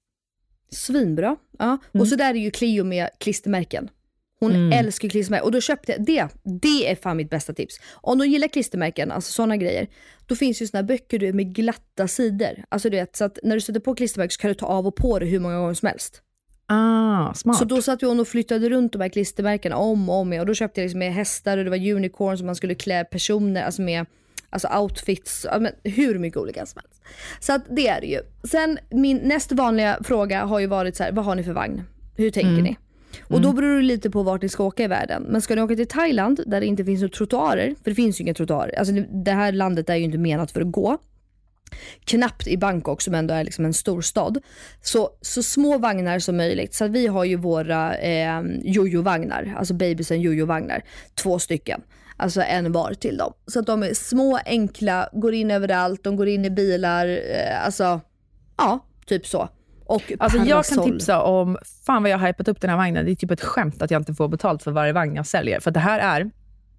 [0.69, 1.35] Svinbra.
[1.59, 1.65] Ja.
[1.65, 2.01] Mm.
[2.01, 3.89] Och så där är ju Cleo med klistermärken.
[4.39, 4.71] Hon Mm.
[4.79, 5.45] älskar klistermärken.
[5.45, 6.27] Och då köpte jag det.
[6.61, 7.79] Det är fan mitt bästa tips.
[7.93, 9.87] Om de gillar klistermärken, alltså sådana grejer.
[10.27, 12.65] Då finns ju såna böcker du med glatta sidor.
[12.69, 14.87] Alltså du vet, så att när du sätter på klistermärken så kan du ta av
[14.87, 16.21] och på det hur många gånger som helst.
[16.73, 17.57] Ah, smart.
[17.57, 20.41] Så då satt hon och flyttade runt de här klistermärkena om och om igen.
[20.41, 23.03] Och då köpte jag liksom med hästar och det var unicorns som man skulle klä
[23.03, 24.05] personer, alltså med
[24.49, 25.45] alltså outfits,
[25.83, 27.01] hur mycket olika som helst.
[27.39, 28.19] Så att det är det ju.
[28.43, 31.83] Sen min näst vanliga fråga har ju varit så här, vad har ni för vagn?
[32.15, 32.63] Hur tänker Mm.
[32.63, 32.77] ni?
[33.23, 35.23] Och då beror det lite på vart ni ska åka i världen.
[35.29, 38.19] Men ska ni åka till Thailand där det inte finns några trottoarer, för det finns
[38.19, 38.79] ju inga trottoarer.
[38.79, 38.93] Alltså
[39.23, 40.97] det här landet är ju inte menat för att gå
[42.05, 44.37] knappt i Bangkok som ändå är liksom en stor stad.
[44.81, 46.73] Så, så små vagnar som möjligt.
[46.73, 50.81] Så vi har ju våra eh, jojo-vagnar, alltså babysen jojo-vagnar.
[51.15, 51.81] Två stycken.
[52.17, 53.33] Alltså en var till dem.
[53.47, 57.07] Så att de är små, enkla, går in överallt, de går in i bilar.
[57.07, 58.01] Eh, alltså
[58.57, 59.49] Ja, typ så.
[59.85, 63.05] Och Alltså jag kan tipsa om, fan vad jag har hypat upp den här vagnen.
[63.05, 65.59] Det är typ ett skämt att jag inte får betalt för varje vagn jag säljer.
[65.59, 66.31] För det här är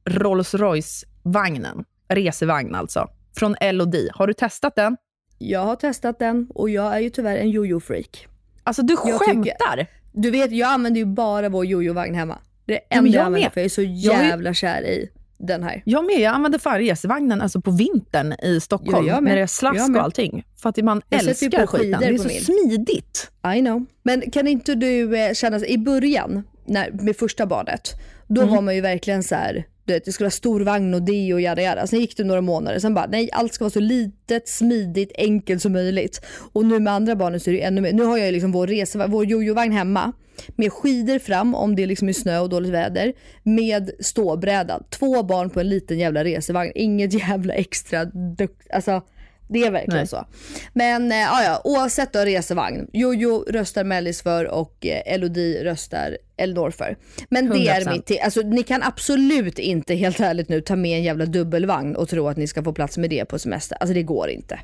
[0.05, 1.85] Rolls Royce-vagnen.
[2.09, 3.09] Resevagn alltså.
[3.37, 4.09] Från L&D.
[4.14, 4.97] Har du testat den?
[5.39, 8.26] Jag har testat den och jag är ju tyvärr en jojo-freak.
[8.64, 9.87] Alltså du Jag skämtar?
[10.12, 12.39] Du vet, jag använder ju bara vår jojo-vagn hemma.
[12.66, 13.53] Det är det enda jag, jag använder med.
[13.53, 15.09] för jag är så Jag jävla kär i
[15.39, 15.82] den här.
[15.85, 16.20] Jag med.
[16.20, 19.07] Jag använder fan resevagnen alltså på vintern i Stockholm.
[19.07, 19.30] Ja, jag med.
[19.30, 20.45] när det är slask Jag och allting.
[20.62, 22.01] För att man Jag älskar skiten.
[22.01, 22.41] Det är så min.
[22.41, 23.30] smidigt.
[23.57, 23.85] I know.
[24.03, 27.91] Men kan inte du eh, känna, i början, när, med första barnet,
[28.28, 28.55] då Mm.
[28.55, 29.64] var man ju verkligen så här.
[29.85, 31.87] Du vet, det skulle vara stor vagn och det och jada jada.
[31.87, 35.62] Sen gick det några månader, sen bara nej allt ska vara så litet, smidigt, enkelt
[35.62, 36.20] som möjligt.
[36.53, 37.93] Och nu med andra barnen så är det ännu mer.
[37.93, 40.12] Nu har jag ju liksom vår, resevagn, vår jojovagn hemma
[40.57, 43.12] med skidor fram om det liksom är snö och dåligt väder.
[43.43, 44.82] Med ståbräda.
[44.91, 46.72] Två barn på en liten jävla resevagn.
[46.74, 48.70] Inget jävla extra dukt.
[48.70, 49.03] Alltså
[49.49, 50.07] det är verkligen Nej.
[50.07, 50.26] så.
[50.72, 52.86] Men eh, ja, oavsett då resevagn.
[52.92, 56.97] Jojo röstar Mellis för och eh, Elodie röstar Elinor för.
[57.30, 57.92] Men det är 100%.
[57.92, 61.97] mitt ti- Alltså ni kan absolut inte helt ärligt nu ta med en jävla dubbelvagn
[61.97, 63.76] och tro att ni ska få plats med det på semester.
[63.80, 64.61] Alltså det går inte.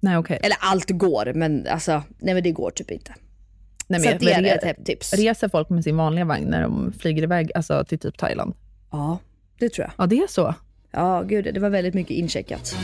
[0.00, 0.38] Nej okej.
[0.42, 3.14] Eller allt går men alltså, nej men det går typ inte.
[3.86, 5.14] Nej, så men, att det är men ett re- hett tips.
[5.14, 8.54] Reser folk med sin vanliga vagn när de flyger iväg alltså, till typ Thailand?
[8.90, 9.18] Ja,
[9.58, 9.92] det tror jag.
[10.04, 10.54] Ja, det är så.
[10.90, 12.74] Ja, gud det var väldigt mycket incheckat.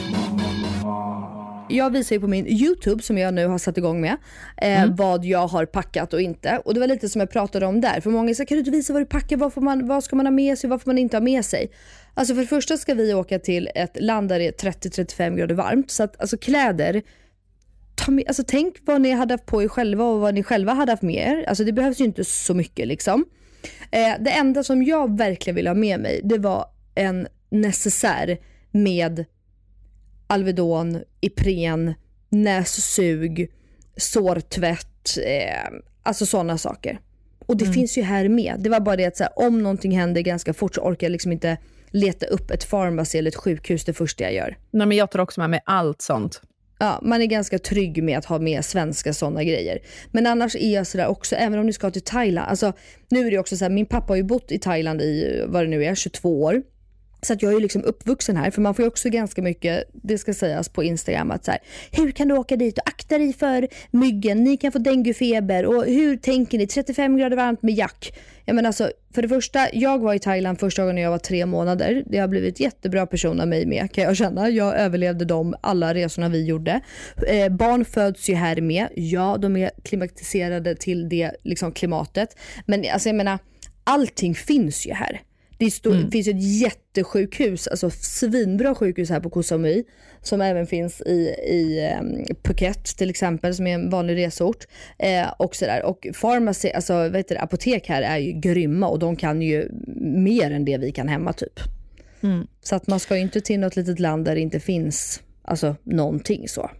[1.69, 4.17] Jag visar ju på min YouTube som jag nu har satt igång med
[4.57, 6.63] eh, vad jag har packat och inte.
[6.65, 8.01] Och det var lite som jag pratade om där.
[8.01, 9.37] För många säger kan du inte visa vad du packar?
[9.37, 10.71] Vad, får man, vad ska man ha med sig?
[10.71, 11.71] Vad får man inte ha med sig?
[12.15, 15.55] Alltså för det första ska vi åka till ett land där det är 30-35 grader
[15.55, 15.91] varmt.
[15.91, 17.03] Så att alltså kläder,
[17.95, 20.73] ta med, alltså tänk vad ni hade haft på er själva och vad ni själva
[20.73, 21.45] hade haft med er.
[21.49, 23.25] Alltså det behövs ju inte så mycket liksom.
[23.91, 28.39] Eh, det enda som jag verkligen ville ha med mig, det var en necessär
[28.71, 29.25] med
[30.35, 31.95] Alvedon, Ipren,
[32.29, 33.51] nässug,
[33.97, 36.99] sårtvätt, eh, alltså sådana saker.
[37.47, 38.55] Och det finns ju här med.
[38.59, 41.33] Det var bara det att här, om någonting händer ganska fort så orkar jag liksom
[41.33, 41.59] inte
[41.91, 44.59] leta upp ett farmacy eller ett sjukhus det första jag gör.
[44.71, 46.41] Nej, men jag tar också med mig allt sånt.
[46.79, 49.79] Ja, man är ganska trygg med att ha med svenska sådana grejer.
[50.13, 52.49] Men annars är jag sådär också, även om ni ska till Thailand.
[52.49, 52.73] Alltså,
[53.09, 55.63] nu är det också så här, min pappa har ju bott i Thailand i, vad
[55.63, 56.63] det nu är, 22 år.
[57.25, 60.19] Så att jag är liksom uppvuxen här, för man får ju också ganska mycket, det
[60.19, 61.61] ska sägas på Instagram, att så här,
[61.93, 65.85] hur kan du åka dit och akta dig för myggen, ni kan få denguefeber och
[65.85, 68.13] hur tänker ni, 35 grader varmt med jack.
[68.45, 71.19] Jag menar alltså, för det första, jag var i Thailand första gången när jag var
[71.19, 72.03] tre månader.
[72.07, 74.49] Det har blivit jättebra person av mig med kan jag känna.
[74.49, 76.81] Jag överlevde de alla resorna vi gjorde.
[77.29, 78.87] Eh, barn föds ju här med.
[78.95, 82.37] Ja, de är klimatiserade till det liksom, klimatet.
[82.67, 83.39] Men alltså jag menar,
[83.85, 85.21] allting finns ju här.
[85.65, 89.85] Det, stor, det finns ett jättesjukhus, alltså svinbra sjukhus här på Koh Samui
[90.23, 94.65] som även finns i, i um, Phuket till exempel som är en vanlig resort.
[94.99, 95.85] Eh, och sådär.
[95.85, 100.51] Och pharmacy, alltså vet du, apotek här är ju grymma och de kan ju mer
[100.51, 101.61] än det vi kan hemma typ.
[102.63, 105.77] Så att man ska ju inte till något litet land där det inte finns alltså,
[105.83, 106.71] någonting så.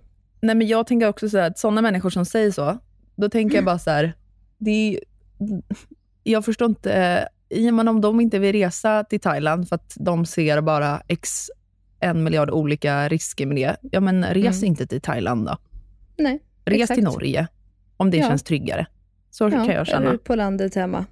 [0.41, 2.79] Nej, men jag tänker också så här, att sådana människor som säger så,
[3.17, 4.13] då tänker jag bara så här,
[4.59, 5.01] det är,
[6.23, 9.95] jag förstår inte, eh, och med om de inte vill resa till Thailand för att
[9.97, 11.51] de ser bara x
[12.01, 15.59] en miljard olika risker med det, ja men res inte till Thailand då.
[16.17, 16.95] Nej, Res exakt.
[16.95, 17.47] till Norge,
[17.97, 18.29] om det Ja.
[18.29, 18.87] känns tryggare.
[19.31, 20.07] Så kan jag känna.
[20.09, 21.07] eller på landet hemma.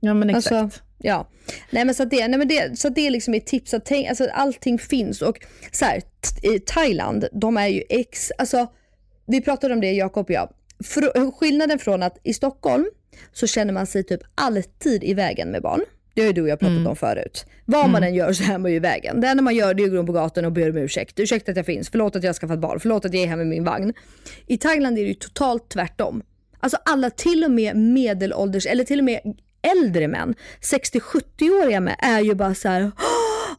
[0.00, 0.52] Ja, men exakt.
[0.52, 1.28] Alltså, ja.
[1.70, 3.74] Nej men så det, nej, men det, så det är liksom ett tips.
[3.74, 5.22] Att tänk, alltså, allting finns.
[5.22, 5.36] Och
[5.72, 6.02] så här,
[6.42, 8.30] i Thailand, de är ju ex...
[8.38, 8.66] Alltså,
[9.26, 10.52] vi pratade om det Jakob och jag.
[10.84, 12.86] För, skillnaden från att i Stockholm
[13.32, 15.80] så känner man sig typ alltid i vägen med barn.
[16.14, 17.46] Det har ju du och jag pratat om förut.
[17.64, 19.20] Vad man än gör så är man ju i vägen.
[19.20, 21.20] Det enda man gör det är att gå på gatan och be om ursäkt.
[21.20, 23.36] Ursäkta att jag finns, förlåt att jag har skaffat barn, förlåt att jag är här
[23.36, 23.92] med min vagn.
[24.46, 26.22] I Thailand är det ju totalt tvärtom.
[26.60, 29.20] Alltså alla, till och med medelålders, eller till och med
[29.62, 32.90] äldre män, 60-70-åriga med, är ju bara så här.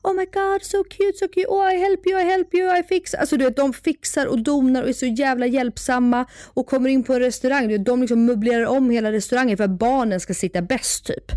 [0.03, 2.83] Oh my god, so cute, so cute, oh I help you, I help you, I
[2.83, 3.13] fix.
[3.13, 7.03] Alltså du vet, de fixar och donar och är så jävla hjälpsamma och kommer in
[7.03, 7.67] på en restaurang.
[7.67, 11.31] Du vet, de liksom möblerar om hela restaurangen för att barnen ska sitta bäst typ.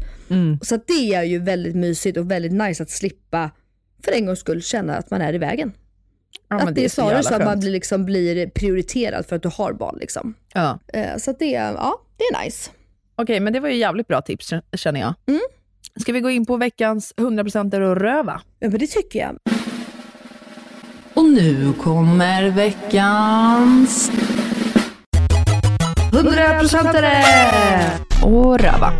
[0.62, 3.50] Så att det är ju väldigt mysigt och väldigt nice att slippa
[4.04, 5.72] för en gångs skull känna att man är i vägen.
[6.48, 9.36] ja, att det är så snarare jävla så att man blir, liksom, blir prioriterad för
[9.36, 9.96] att du har barn.
[10.00, 10.34] Liksom.
[10.54, 10.78] Ja.
[10.92, 12.70] Eh, Så det, är- ja, det är nice.
[13.16, 15.14] Okej, men det var ju jävligt bra tips känner jag.
[15.28, 15.40] Mm.
[16.00, 18.40] Ska vi gå in på veckans 100% och röva?
[18.58, 19.38] Ja, men det tycker jag.
[21.14, 24.10] Och nu kommer veckans...
[26.12, 28.00] 100%are!
[28.24, 28.92] och röva.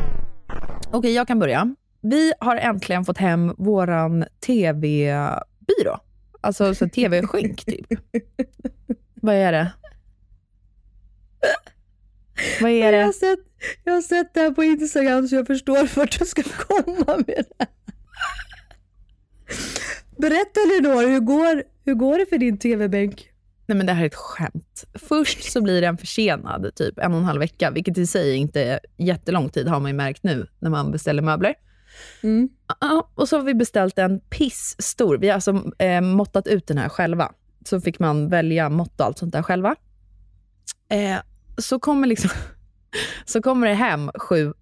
[0.90, 1.74] Okej, jag kan börja.
[2.02, 5.98] Vi har äntligen fått hem våran TV-byrå.
[6.40, 7.86] Alltså så TV-skynk typ.
[9.14, 9.72] Vad är det?
[12.60, 13.12] Vad är Jag har, det?
[13.12, 13.38] sett,
[13.84, 17.44] jag har sett det här på Instagram så jag förstår vart du ska komma med
[17.48, 17.68] det här.
[20.16, 23.26] Berätta Elinor, hur går, hur går det för din TV-bänk?
[23.66, 24.84] Nej men det här är ett skämt.
[24.94, 28.62] Först så blir den försenad, typ en och en halv vecka, vilket i sig inte
[28.62, 31.54] är jättelång tid har man ju märkt nu när man beställer möbler.
[32.22, 32.48] Mm.
[32.80, 35.18] Ja, och så har vi beställt en pissstor.
[35.18, 37.32] Vi har alltså eh, måttat ut den här själva.
[37.64, 39.76] Så fick man välja mått och allt sånt där själva.
[40.88, 41.18] Eh,
[41.58, 42.30] så kommer liksom
[43.24, 44.52] så kommer det hem sju,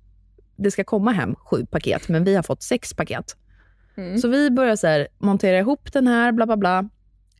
[0.56, 3.36] det ska komma hem sju paket, men vi har fått sex paket.
[3.96, 4.18] Mm.
[4.18, 6.88] Så vi börjar så här, montera ihop den här, bla bla bla.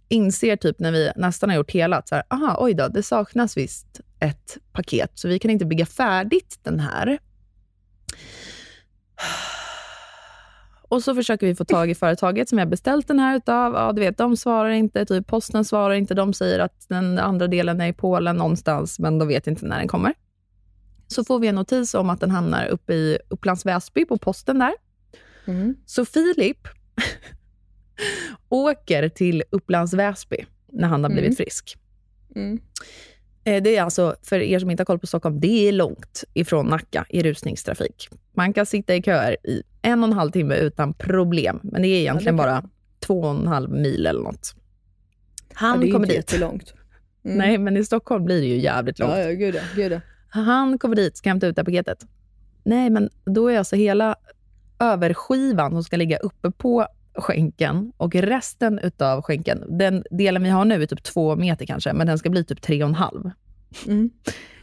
[0.09, 3.03] Inser typ när vi nästan har gjort hela, att så här, aha, oj då, det
[3.03, 7.18] saknas visst ett paket, så vi kan inte bygga färdigt den här.
[10.91, 13.74] Och så försöker vi få tag i företaget som jag beställt den här utav.
[13.74, 16.14] Ja, du vet, de svarar inte, typ posten svarar inte.
[16.14, 19.78] De säger att den andra delen är i Polen någonstans, men de vet inte när
[19.78, 20.14] den kommer.
[21.09, 24.59] Så får vi en notis om att den hamnar uppe i Upplands Väsby på posten
[24.59, 24.72] där.
[25.46, 25.76] Mm.
[25.86, 26.68] Så Filip
[28.48, 30.36] åker till Upplands Väsby
[30.72, 31.36] när han har blivit Mm.
[31.36, 31.76] frisk.
[32.36, 32.61] Mm.
[33.44, 36.24] Eh, Det är alltså, för er som inte har koll på Stockholm, det är långt
[36.34, 38.09] ifrån Nacka i rusningstrafik.
[38.32, 41.88] Man kan sitta i köer i en och en halv timme utan problem, men det
[41.88, 42.64] är egentligen kan bara
[43.00, 44.54] två och en halv mil eller något.
[45.52, 46.32] Han ja, det är kommer inte dit.
[46.32, 46.74] jättelångt.
[47.24, 47.38] Mm.
[47.38, 49.12] Nej, men i Stockholm blir det ju jävligt långt.
[49.12, 49.61] Ja, ja, gud ja.
[49.76, 50.00] Gud ja.
[50.29, 52.07] Han kommer dit, ska hämta ut det här paketet.
[52.64, 54.16] Nej, men då är alltså hela
[54.79, 60.64] överskivan som ska ligga uppe på skänken och resten utav skänken, den delen vi har
[60.64, 63.31] nu är typ två meter kanske, men den ska bli typ tre och en halv.
[63.87, 64.11] Mm.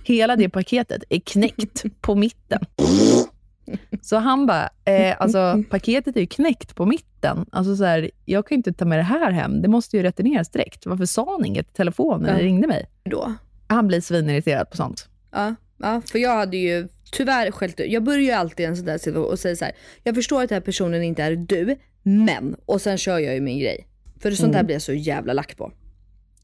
[0.03, 2.59] Hela det paketet är knäckt på mitten.
[4.01, 7.45] Så han bara, eh, alltså paketet är ju knäckt på mitten.
[7.51, 9.61] Alltså så här, jag kan ju inte ta med det här hem.
[9.61, 10.86] Det måste ju returneras direkt.
[10.86, 12.45] Varför sa han inget i telefon när Ja.
[12.45, 12.86] ringde mig?
[13.03, 13.34] Då.
[13.68, 15.09] Han blir svinirriterad på sånt.
[15.36, 17.91] Ja, ja, för jag hade ju tyvärr skällt ut.
[17.91, 19.73] Jag börjar ju alltid i en sån där situation och säger så här.
[20.03, 22.55] Jag förstår att den här personen inte är du, men.
[22.65, 23.88] Och sen kör jag ju min grej.
[24.19, 24.65] För sånt där Mm.
[24.65, 25.71] blir jag så jävla lack på.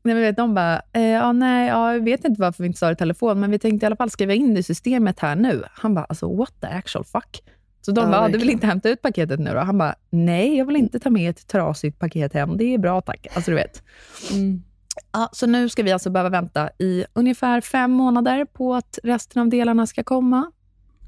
[0.03, 2.79] Nej, men vet, de bara, eh, ja, nej, ja, jag vet inte varför vi inte
[2.79, 5.19] sa det i telefon, men vi tänkte i alla fall skriva in det i systemet
[5.19, 5.63] här nu.
[5.71, 7.43] Han bara, alltså what the actual fuck?
[7.81, 9.59] Så de Ja, bara, ah, du vill inte hämta ut paketet nu då?
[9.59, 12.57] Han bara, nej, jag vill inte ta med ett trasigt paket hem.
[12.57, 13.27] Det är bra tack.
[13.33, 13.83] Alltså du vet.
[14.31, 14.63] Mm.
[15.11, 19.41] Ja, så nu ska vi alltså behöva vänta i ungefär fem månader på att resten
[19.41, 20.51] av delarna ska komma.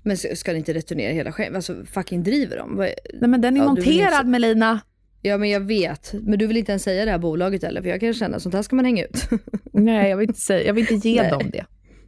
[0.03, 1.55] Men ska ni inte returnera hela själv?
[1.55, 2.75] Alltså fucking driver de?
[2.75, 2.95] Nej,
[3.29, 4.79] men den är Ja, monterad inte- Melina.
[5.21, 6.13] Ja men jag vet.
[6.13, 7.81] Men du vill inte ens säga det här bolaget eller?
[7.81, 9.29] För jag kan känna sånt här ska man hänga ut.
[9.73, 11.31] Nej, jag vill inte, säga, jag vill inte ge Nej.
[11.31, 11.65] dem det.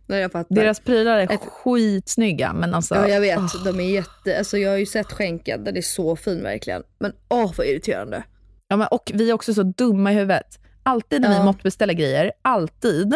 [0.07, 0.55] Nej jag fattar.
[0.55, 2.95] Deras prylar är Ett- skitsnygga, men alltså...
[2.95, 3.63] Ja jag vet, åh.
[3.65, 6.83] de är jätte, alltså jag har ju sett skänken, den är så fin verkligen.
[6.99, 8.23] Men åh vad irriterande.
[8.67, 10.59] Ja, men, och vi är också så dumma i huvudet.
[10.85, 11.39] Alltid när Ja.
[11.39, 13.13] vi måttbeställer grejer, alltid,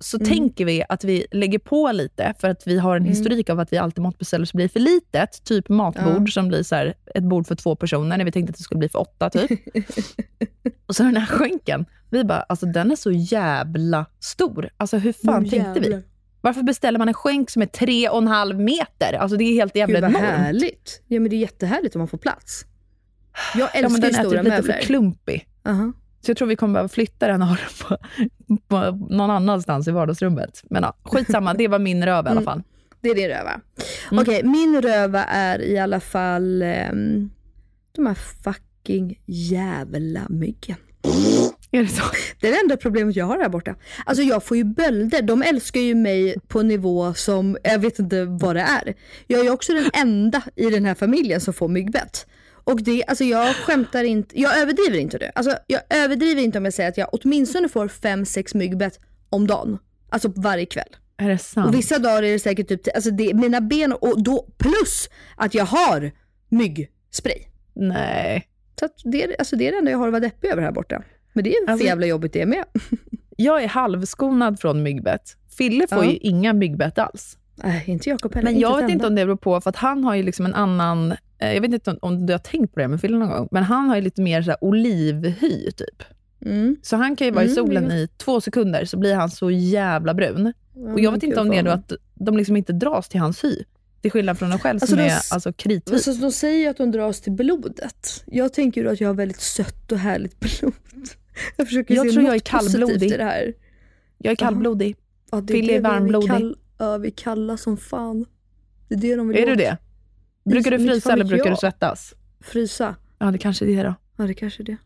[0.00, 0.28] så Mm.
[0.28, 3.08] tänker vi att vi lägger på lite för att vi har en Mm.
[3.08, 5.44] historik av att vi alltid måttbeställer så blir det för litet.
[5.44, 6.32] Typ matbord Ja.
[6.32, 8.78] som blir så här, ett bord för två personer när vi tänkte att det skulle
[8.78, 9.30] bli för åtta.
[9.30, 9.50] Typ.
[10.86, 11.84] och så den här skänken.
[12.10, 14.68] Vi bara, alltså den är så jävla stor.
[14.76, 16.02] Alltså hur fan Men tänkte vi?
[16.40, 19.12] Varför beställer man en skänk som är tre och en halv meter?
[19.12, 20.38] Alltså det är helt jävla Gud vad enormt.
[20.38, 21.02] härligt.
[21.08, 22.64] Ja men det är jättehärligt om man får plats.
[23.54, 24.72] Jag Ja, men älskar den ju är stora typ lite möbler.
[24.74, 25.48] för klumpig.
[25.64, 25.92] Aha.
[26.24, 27.98] Så jag tror vi kommer behöva flytta den och ha den på,
[28.68, 30.62] på någon annanstans i vardagsrummet.
[30.70, 32.44] Men ja, skitsamma, det var min röv i alla Mm.
[32.44, 32.62] fall.
[33.00, 33.60] Det är din röva.
[34.10, 34.22] Mm.
[34.22, 37.30] Okej, min röva är i alla fall ehm,
[37.92, 38.14] de här
[38.44, 40.76] fucking jävla myggen.
[41.70, 42.02] Är det så?
[42.40, 43.74] Det är det enda problemet jag har här borta.
[44.06, 45.22] Alltså jag får ju bölder.
[45.22, 48.94] De älskar ju mig på en nivå som, jag vet inte vad det är.
[49.26, 52.26] Jag är ju också den enda i den här familjen som får myggbett.
[52.64, 55.30] Och det, alltså jag skämtar inte, jag överdriver inte det.
[55.34, 59.00] Alltså jag överdriver inte om jag säger att jag åtminstone får 5-6 myggbett
[59.30, 59.78] om dagen.
[60.08, 60.96] Alltså varje kväll.
[61.16, 61.68] Är det sant?
[61.68, 65.54] Och vissa dagar är det säkert typ, alltså det, mina ben och då plus att
[65.54, 66.12] jag har
[66.48, 67.38] myggspray.
[67.74, 68.48] Nej.
[68.80, 71.02] Så det, alltså det är det enda jag har att vara deppig över här borta.
[71.32, 72.64] Men det är för Alltså- jävla jobbigt det med.
[73.36, 75.36] Jag är halvskonad från myggbett.
[75.56, 76.10] Fille får Ja.
[76.10, 77.38] ju inga myggbett alls.
[77.56, 78.50] Nej, inte Jakob heller.
[78.50, 80.54] Men jag vet inte om det beror på, för att han har ju liksom en
[80.54, 81.14] annan...
[81.42, 83.62] eh, Jag vet inte om- du har tänkt på det med Fille någon gång, men
[83.62, 86.02] han har ju lite mer så olivhy typ.
[86.44, 86.76] Mm.
[86.82, 89.30] Så han kan ju vara i Mm, solen det i två sekunder så blir han
[89.30, 90.52] så jävla brun.
[90.74, 93.20] Ja, Och jag vet inte om det är då att de liksom inte dras till
[93.20, 93.56] hans hy.
[94.00, 96.02] Till skillnad från en själv Alltså, som de är alltså kritvit.
[96.02, 98.22] så, de säger att de dras till blodet.
[98.26, 100.72] Jag tänker ju att jag har väldigt sött och härligt blod.
[101.56, 103.02] Jag försöker Jag se tror jag något är kallblodig.
[103.12, 103.54] i det här.
[104.18, 104.96] Jag är kallblodig.
[105.30, 106.28] Ja, det Fille är vi- varmblodig.
[106.30, 108.24] Kall, ja, vi kalla som fan.
[108.88, 109.58] Det är det de vill Är du åt.
[109.58, 109.76] det?
[110.44, 111.52] Brukar du frysa eller brukar jag.
[111.52, 112.14] du svettas?
[112.40, 112.94] Frysa.
[113.18, 113.94] Ja, det kanske är det då.
[114.16, 114.76] Ja, det kanske är det.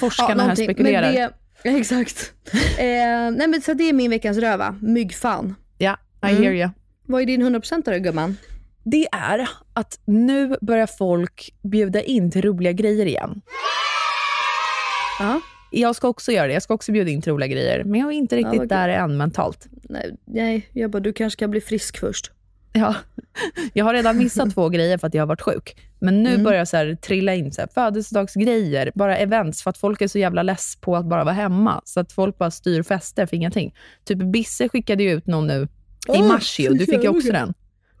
[0.00, 0.64] Forskarna här någonting.
[0.66, 1.12] spekulerar.
[1.12, 1.30] Det,
[1.64, 2.32] ja, exakt.
[2.78, 2.84] eh,
[3.36, 4.78] nej men så det är min veckans röva.
[4.82, 5.54] Myggfan.
[5.78, 5.96] Ja,
[6.26, 6.42] I Mm.
[6.42, 6.70] hear you.
[7.06, 8.36] Vad är din 100% då gumman?
[8.84, 13.40] Det är att nu börjar folk bjuda in till roliga grejer igen.
[15.18, 15.40] Ja.
[15.70, 16.52] Jag ska också göra det.
[16.52, 17.84] Jag ska också bjuda in till roliga grejer.
[17.84, 19.66] Men jag är inte riktigt vad där än mentalt.
[19.88, 22.30] Nej, nej, jag bara, du kanske kan bli frisk först.
[22.76, 22.94] Ja.
[23.72, 25.76] Jag har redan missat två grejer för att jag har varit sjuk.
[25.98, 26.44] Men nu Mm.
[26.44, 30.18] börjar så här trilla in så här, födelsedagsgrejer, bara events, för att folk är så
[30.18, 31.80] jävla less på att bara vara hemma.
[31.84, 33.74] Så att folk bara styr fester för ingenting.
[34.04, 35.66] Typ Bisse skickade ju ut någon nu i
[36.08, 36.68] Åh, mars ju.
[36.68, 37.54] Du fick ju också den.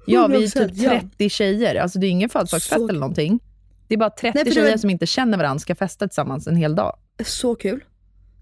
[0.06, 0.90] Ja, vi är 100%, typ ja.
[0.90, 1.74] 30 tjejer.
[1.74, 3.40] Alltså det är ingen födelsedagsfest Så- eller någonting.
[3.88, 6.46] Det är bara 30 Nej, det tjejer var- som inte känner varandra ska festa tillsammans
[6.46, 6.96] en hel dag.
[7.24, 7.84] Så kul.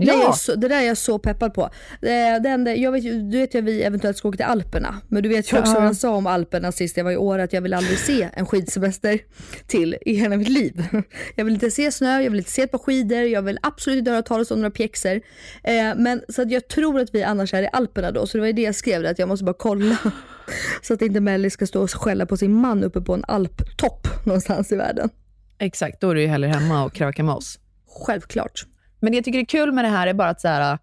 [0.07, 0.17] Ja.
[0.17, 1.71] Det, är så, det där är jag så peppad på.
[2.01, 5.01] Det, det enda, jag vet, du vet ju att vi eventuellt ska åka till Alperna.
[5.09, 5.79] Men du vet ju också Ja.
[5.79, 8.29] vad jag sa om Alperna sist jag var i år, att jag vill aldrig se
[8.35, 9.19] en skidsemester
[9.67, 10.85] till i hela mitt liv.
[11.37, 13.99] Jag vill inte se snö, jag vill inte se ett par skidor, jag vill absolut
[13.99, 15.21] inte höra talas om några pjäxor.
[15.65, 18.41] Eh, men så att jag tror att vi annars är i Alperna då, så det
[18.41, 19.97] var ju det jag skrev, att jag måste bara kolla.
[20.83, 24.09] Så att inte Melly ska stå och skälla på sin man uppe på en alptopp
[24.27, 25.11] någonstans i världen.
[25.59, 27.59] Exakt, då är du ju hellre hemma och kröka med oss.
[28.07, 28.67] Självklart.
[29.03, 30.79] Men det jag tycker är kul med det här är bara att så här,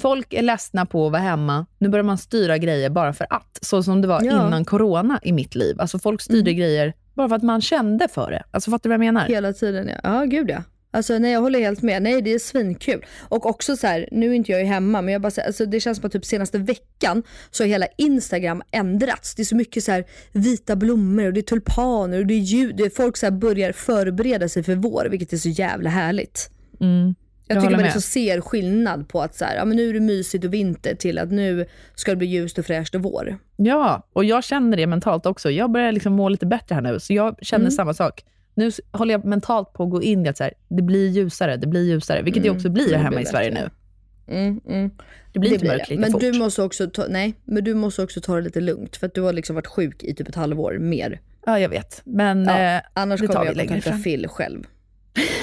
[0.00, 1.66] folk är ledsna på att vara hemma.
[1.78, 3.58] Nu börjar man styra grejer bara för att.
[3.62, 4.46] Så som det var Ja.
[4.46, 5.80] innan corona i mitt liv.
[5.80, 8.42] Alltså folk styrde grejer bara för att man kände för det.
[8.50, 9.26] Alltså fattar du vad jag menar?
[9.28, 10.00] Hela tiden ja.
[10.02, 10.62] Ja, gud ja.
[10.90, 12.02] Alltså nej jag håller helt med.
[12.02, 13.04] Nej det är svinkul.
[13.20, 15.98] Och också så här, nu är inte jag hemma men jag bara alltså, det känns
[15.98, 19.34] som att typ senaste veckan så har hela Instagram ändrats.
[19.34, 22.38] Det är så mycket så här vita blommor och det är tulpaner och det är
[22.38, 22.92] ljud.
[22.96, 26.50] Folk så här börjar förbereda sig för vår vilket är så jävla härligt.
[26.80, 27.14] Mm.
[27.48, 30.00] Jag, tycker man liksom ser skillnad på att så här, ja, men nu är det
[30.00, 33.38] mysigt och vinter till att nu ska det bli ljust och fräscht och vår.
[33.56, 35.50] Ja, och jag känner det mentalt också.
[35.50, 37.70] Jag börjar liksom må lite bättre här nu, så jag känner Mm.
[37.70, 38.24] samma sak.
[38.54, 41.56] Nu håller jag mentalt på att gå in i att så här, det blir ljusare,
[41.56, 43.70] det blir ljusare, vilket det Mm, också blir det hemma blir i Sverige nu.
[44.34, 44.90] Mm, mm.
[45.32, 45.94] Det blir Det inte blir mörkt det.
[45.94, 46.20] lika Men fort.
[46.20, 49.14] du måste också ta, nej, men du måste också ta det lite lugnt för att
[49.14, 51.20] du har liksom varit sjuk i typ ett halvår mer.
[51.46, 52.02] Ja, jag vet.
[52.04, 53.98] Men Ja, eh, annars det kommer jag längre kontakta.
[54.02, 54.64] Phil själv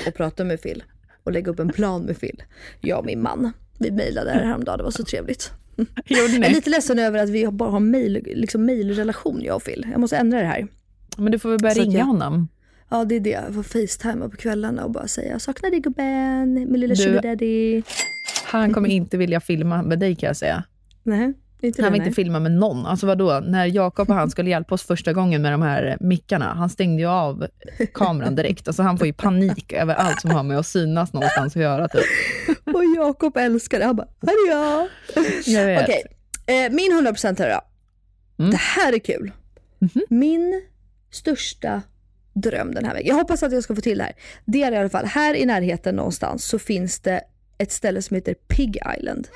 [0.07, 0.83] och prata med Phil
[1.25, 2.43] och lägga upp en plan med Phil.
[2.81, 3.51] Jag och min man.
[3.79, 5.51] Vi mejlade här häromdagen, det var så trevligt.
[6.05, 9.87] Jag är lite ledsen över att vi bara har mail, liksom mailrelation jag och Phil.
[9.91, 10.67] Jag måste ändra det här.
[11.17, 12.47] Men du får väl börja Så ringa jag- honom.
[12.89, 16.53] Ja det är det, jag får facetima på kvällarna och bara säga saknar dig gubben,
[16.53, 17.81] min lilla sugar daddy.
[18.45, 20.63] Han kommer inte vilja filma med dig kan jag säga.
[21.03, 22.85] Nej, inte Han vill inte filma med någon.
[22.85, 23.39] Alltså vadå?
[23.39, 27.01] När Jakob och han skulle hjälpa oss första gången med de här mickarna, han stängde
[27.01, 27.47] ju av
[27.93, 28.67] kameran direkt.
[28.67, 31.87] Alltså han får ju panik över allt som har med att synas någonstans att göra.
[31.87, 32.03] Typ.
[32.75, 33.85] Och Jakob älskar det.
[33.85, 34.87] Han bara, här är jag.
[35.45, 35.83] Jag.
[35.83, 36.03] Okej,
[36.45, 37.61] eh, min 100% här då.
[38.43, 38.51] Mm.
[38.51, 39.31] Det här är kul.
[39.79, 40.01] Mhm.
[40.09, 40.61] Min
[41.11, 41.81] största
[42.33, 43.07] dröm den här veckan.
[43.07, 44.13] Jag hoppas att jag ska få till det här.
[44.45, 47.21] Det är i alla fall, här i närheten någonstans så finns det
[47.57, 49.27] ett ställe som heter Pig Island.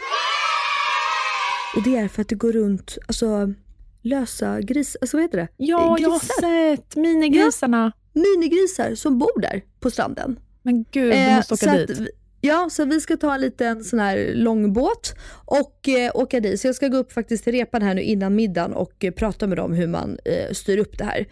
[1.76, 3.53] Och det är för att det går runt, alltså
[4.01, 5.47] lösa gris, alltså vad heter det?
[5.57, 6.76] Ja, jag har Grisar.
[6.76, 7.91] sett minigrisarna.
[8.13, 10.39] Minigrisar som bor där på stranden.
[10.63, 11.91] Men gud, Eh, måste åka så dit.
[11.91, 12.09] att vi-
[12.41, 15.13] Ja, så vi ska ta en liten sån här långbåt
[15.45, 16.59] och eh, åka dit.
[16.61, 19.47] Så jag ska gå upp faktiskt till repan här nu innan middagen och eh, prata
[19.47, 21.26] med dem hur man eh, styr upp det här.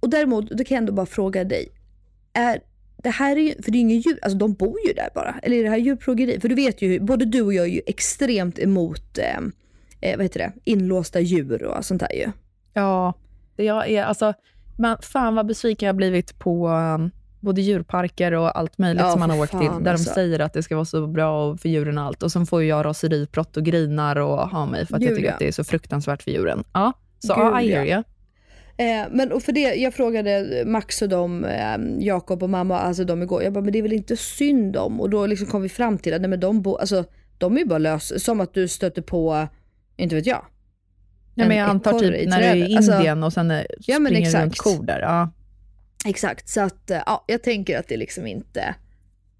[0.00, 1.68] Och däremot, då kan jag ändå bara fråga dig.
[2.32, 2.60] Är
[3.02, 5.08] det här är ju, för det är ju ingen djur, alltså de bor ju där
[5.14, 5.34] bara.
[5.42, 6.40] Eller är det här djurplågeri?
[6.40, 9.18] För du vet ju, både du och jag är ju extremt emot
[10.10, 12.30] eh, vad heter det, inlåsta djur och sånt där ju.
[12.72, 13.14] Ja,
[13.56, 14.34] jag är, alltså,
[14.78, 19.10] man, fan vad besviken jag har blivit på um, både djurparker och allt möjligt Ja,
[19.10, 20.10] som man har åkt till, där alltså.
[20.10, 22.22] de säger att det ska vara så bra för djuren och allt.
[22.22, 25.28] Och sen får jag raseriutbrott och grinar och ha mig för att jag Gud, tycker
[25.28, 25.32] ja.
[25.32, 26.64] att det är så fruktansvärt för djuren.
[26.72, 28.02] Ja, så Gud, I hear ja.
[28.78, 33.04] Eh, men och för det, jag frågade Max och dem, eh, Jakob och mamma, alltså
[33.04, 33.42] de igår.
[33.42, 35.00] Jag bara, men det är väl inte synd om?
[35.00, 37.04] Och då liksom kom vi fram till att nej, men de, bo, alltså,
[37.38, 39.46] de är ju bara lös, som att du stöter på,
[39.96, 40.44] inte vet jag.
[41.34, 42.76] Ja, en men jag antar typ när du är i.
[42.76, 45.00] Alltså, Indien och sen eh, Ja, men springer runt kor där.
[45.00, 45.30] Ja.
[46.04, 48.74] Exakt, så att eh, ja, jag tänker att det liksom inte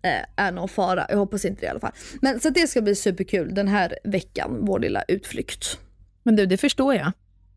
[0.02, 1.06] eh, är någon fara.
[1.08, 1.92] Jag hoppas inte det i alla fall.
[2.20, 5.78] Men så det ska bli superkul den här veckan, vår lilla utflykt.
[6.22, 7.12] Men du, det förstår jag.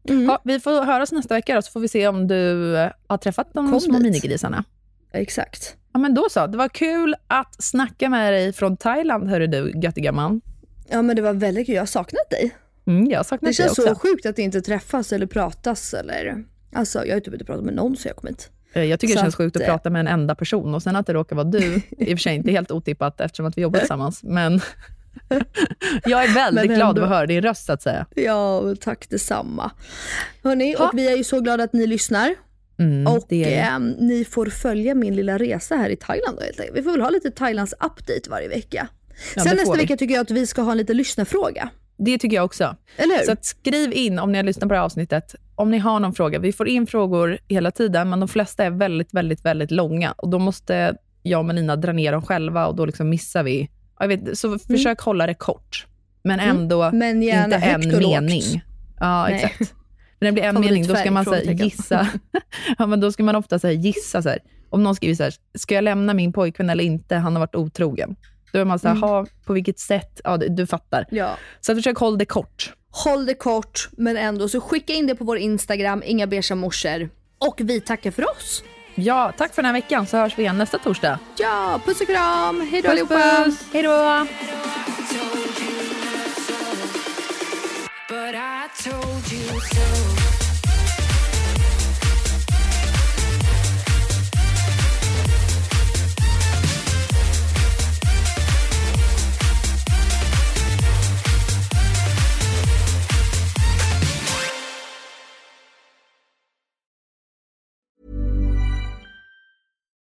[0.09, 0.25] Mm.
[0.25, 2.73] Ja, vi får höras nästa vecka då, så får vi se om du
[3.07, 4.01] har träffat de Kom små dit.
[4.03, 4.63] minigrisarna.
[5.13, 5.75] Exakt.
[5.93, 6.47] Ja, men då så.
[6.47, 10.41] Det var kul att snacka med dig från Thailand, hörru du, göttigamman.
[10.89, 12.55] Ja men det var väldigt kul, jag har saknat dig.
[12.89, 14.07] Mm, jag har saknat Det känns så också.
[14.07, 16.43] sjukt att inte träffas eller pratas eller...
[16.73, 18.49] Alltså jag har ju typ inte pratat med någon sen jag kom hit.
[18.73, 20.83] Eh, Jag tycker det Så känns sjukt att att, prata med en enda person och
[20.83, 23.57] sen att det råkar vara du, i och för sig inte helt otippat eftersom att
[23.57, 24.61] vi jobbar tillsammans, men
[26.05, 27.01] jag är väldigt Men glad ändå.
[27.03, 28.05] att höra din röst så att säga.
[28.15, 29.71] Ja, tack detsamma.
[30.43, 30.87] Hörni, Ha.
[30.89, 32.35] och vi är ju så glada att ni lyssnar.
[32.79, 33.55] Mm, och det det.
[33.55, 36.77] ehm, ni får följa min lilla resa här i Thailand då helt enkelt.
[36.77, 38.87] Vi får väl ha lite Thailands update varje vecka.
[39.35, 39.81] Ja, Sen det nästa vi.
[39.81, 41.69] vecka tycker jag att vi ska ha en liten lyssnarfråga.
[41.99, 42.75] Det tycker jag också.
[43.25, 45.99] Så att skriv in om ni har lyssnat på det här avsnittet, om ni har
[45.99, 46.39] någon fråga.
[46.39, 50.11] Vi får in frågor hela tiden, men de flesta är väldigt, väldigt, väldigt långa.
[50.11, 53.69] Och Då måste jag och Melina dra ner dem själva och då liksom missar vi.
[53.99, 55.87] Jag vet, så försök hålla det kort,
[56.23, 56.99] men ändå Mm.
[56.99, 58.11] Men inte en och lågt.
[58.11, 58.61] mening.
[58.99, 59.35] Ja, Nej.
[59.35, 59.73] exakt.
[60.19, 62.07] När det blir en mening, då ska man här, gissa.
[62.77, 64.21] ja, men då ska man ofta så här, gissa.
[64.21, 64.39] Så här.
[64.69, 67.15] Om någon skriver så här, ska jag lämna min pojkvän eller inte?
[67.15, 68.15] Han har varit otrogen.
[68.53, 69.09] Då är man så här, Mm.
[69.09, 70.21] "Ha, på vilket sätt?
[70.23, 71.05] Ja, du, du fattar.
[71.11, 71.35] Ja.
[71.61, 72.73] Så att försök hålla det kort.
[72.91, 74.49] Håll det kort, men ändå.
[74.49, 77.09] Så skicka in det på vår Instagram, inga beiga morsor.
[77.39, 78.63] Och vi tackar för oss.
[78.95, 81.19] Ja, tack för den här veckan, så hörs vi igen nästa torsdag.
[81.37, 82.67] Ja, puss och kram.
[82.71, 83.43] Hej då Puss, allihopa.
[83.45, 83.63] puss.
[83.73, 84.25] Hej då.
[88.09, 90.48] But I told you so.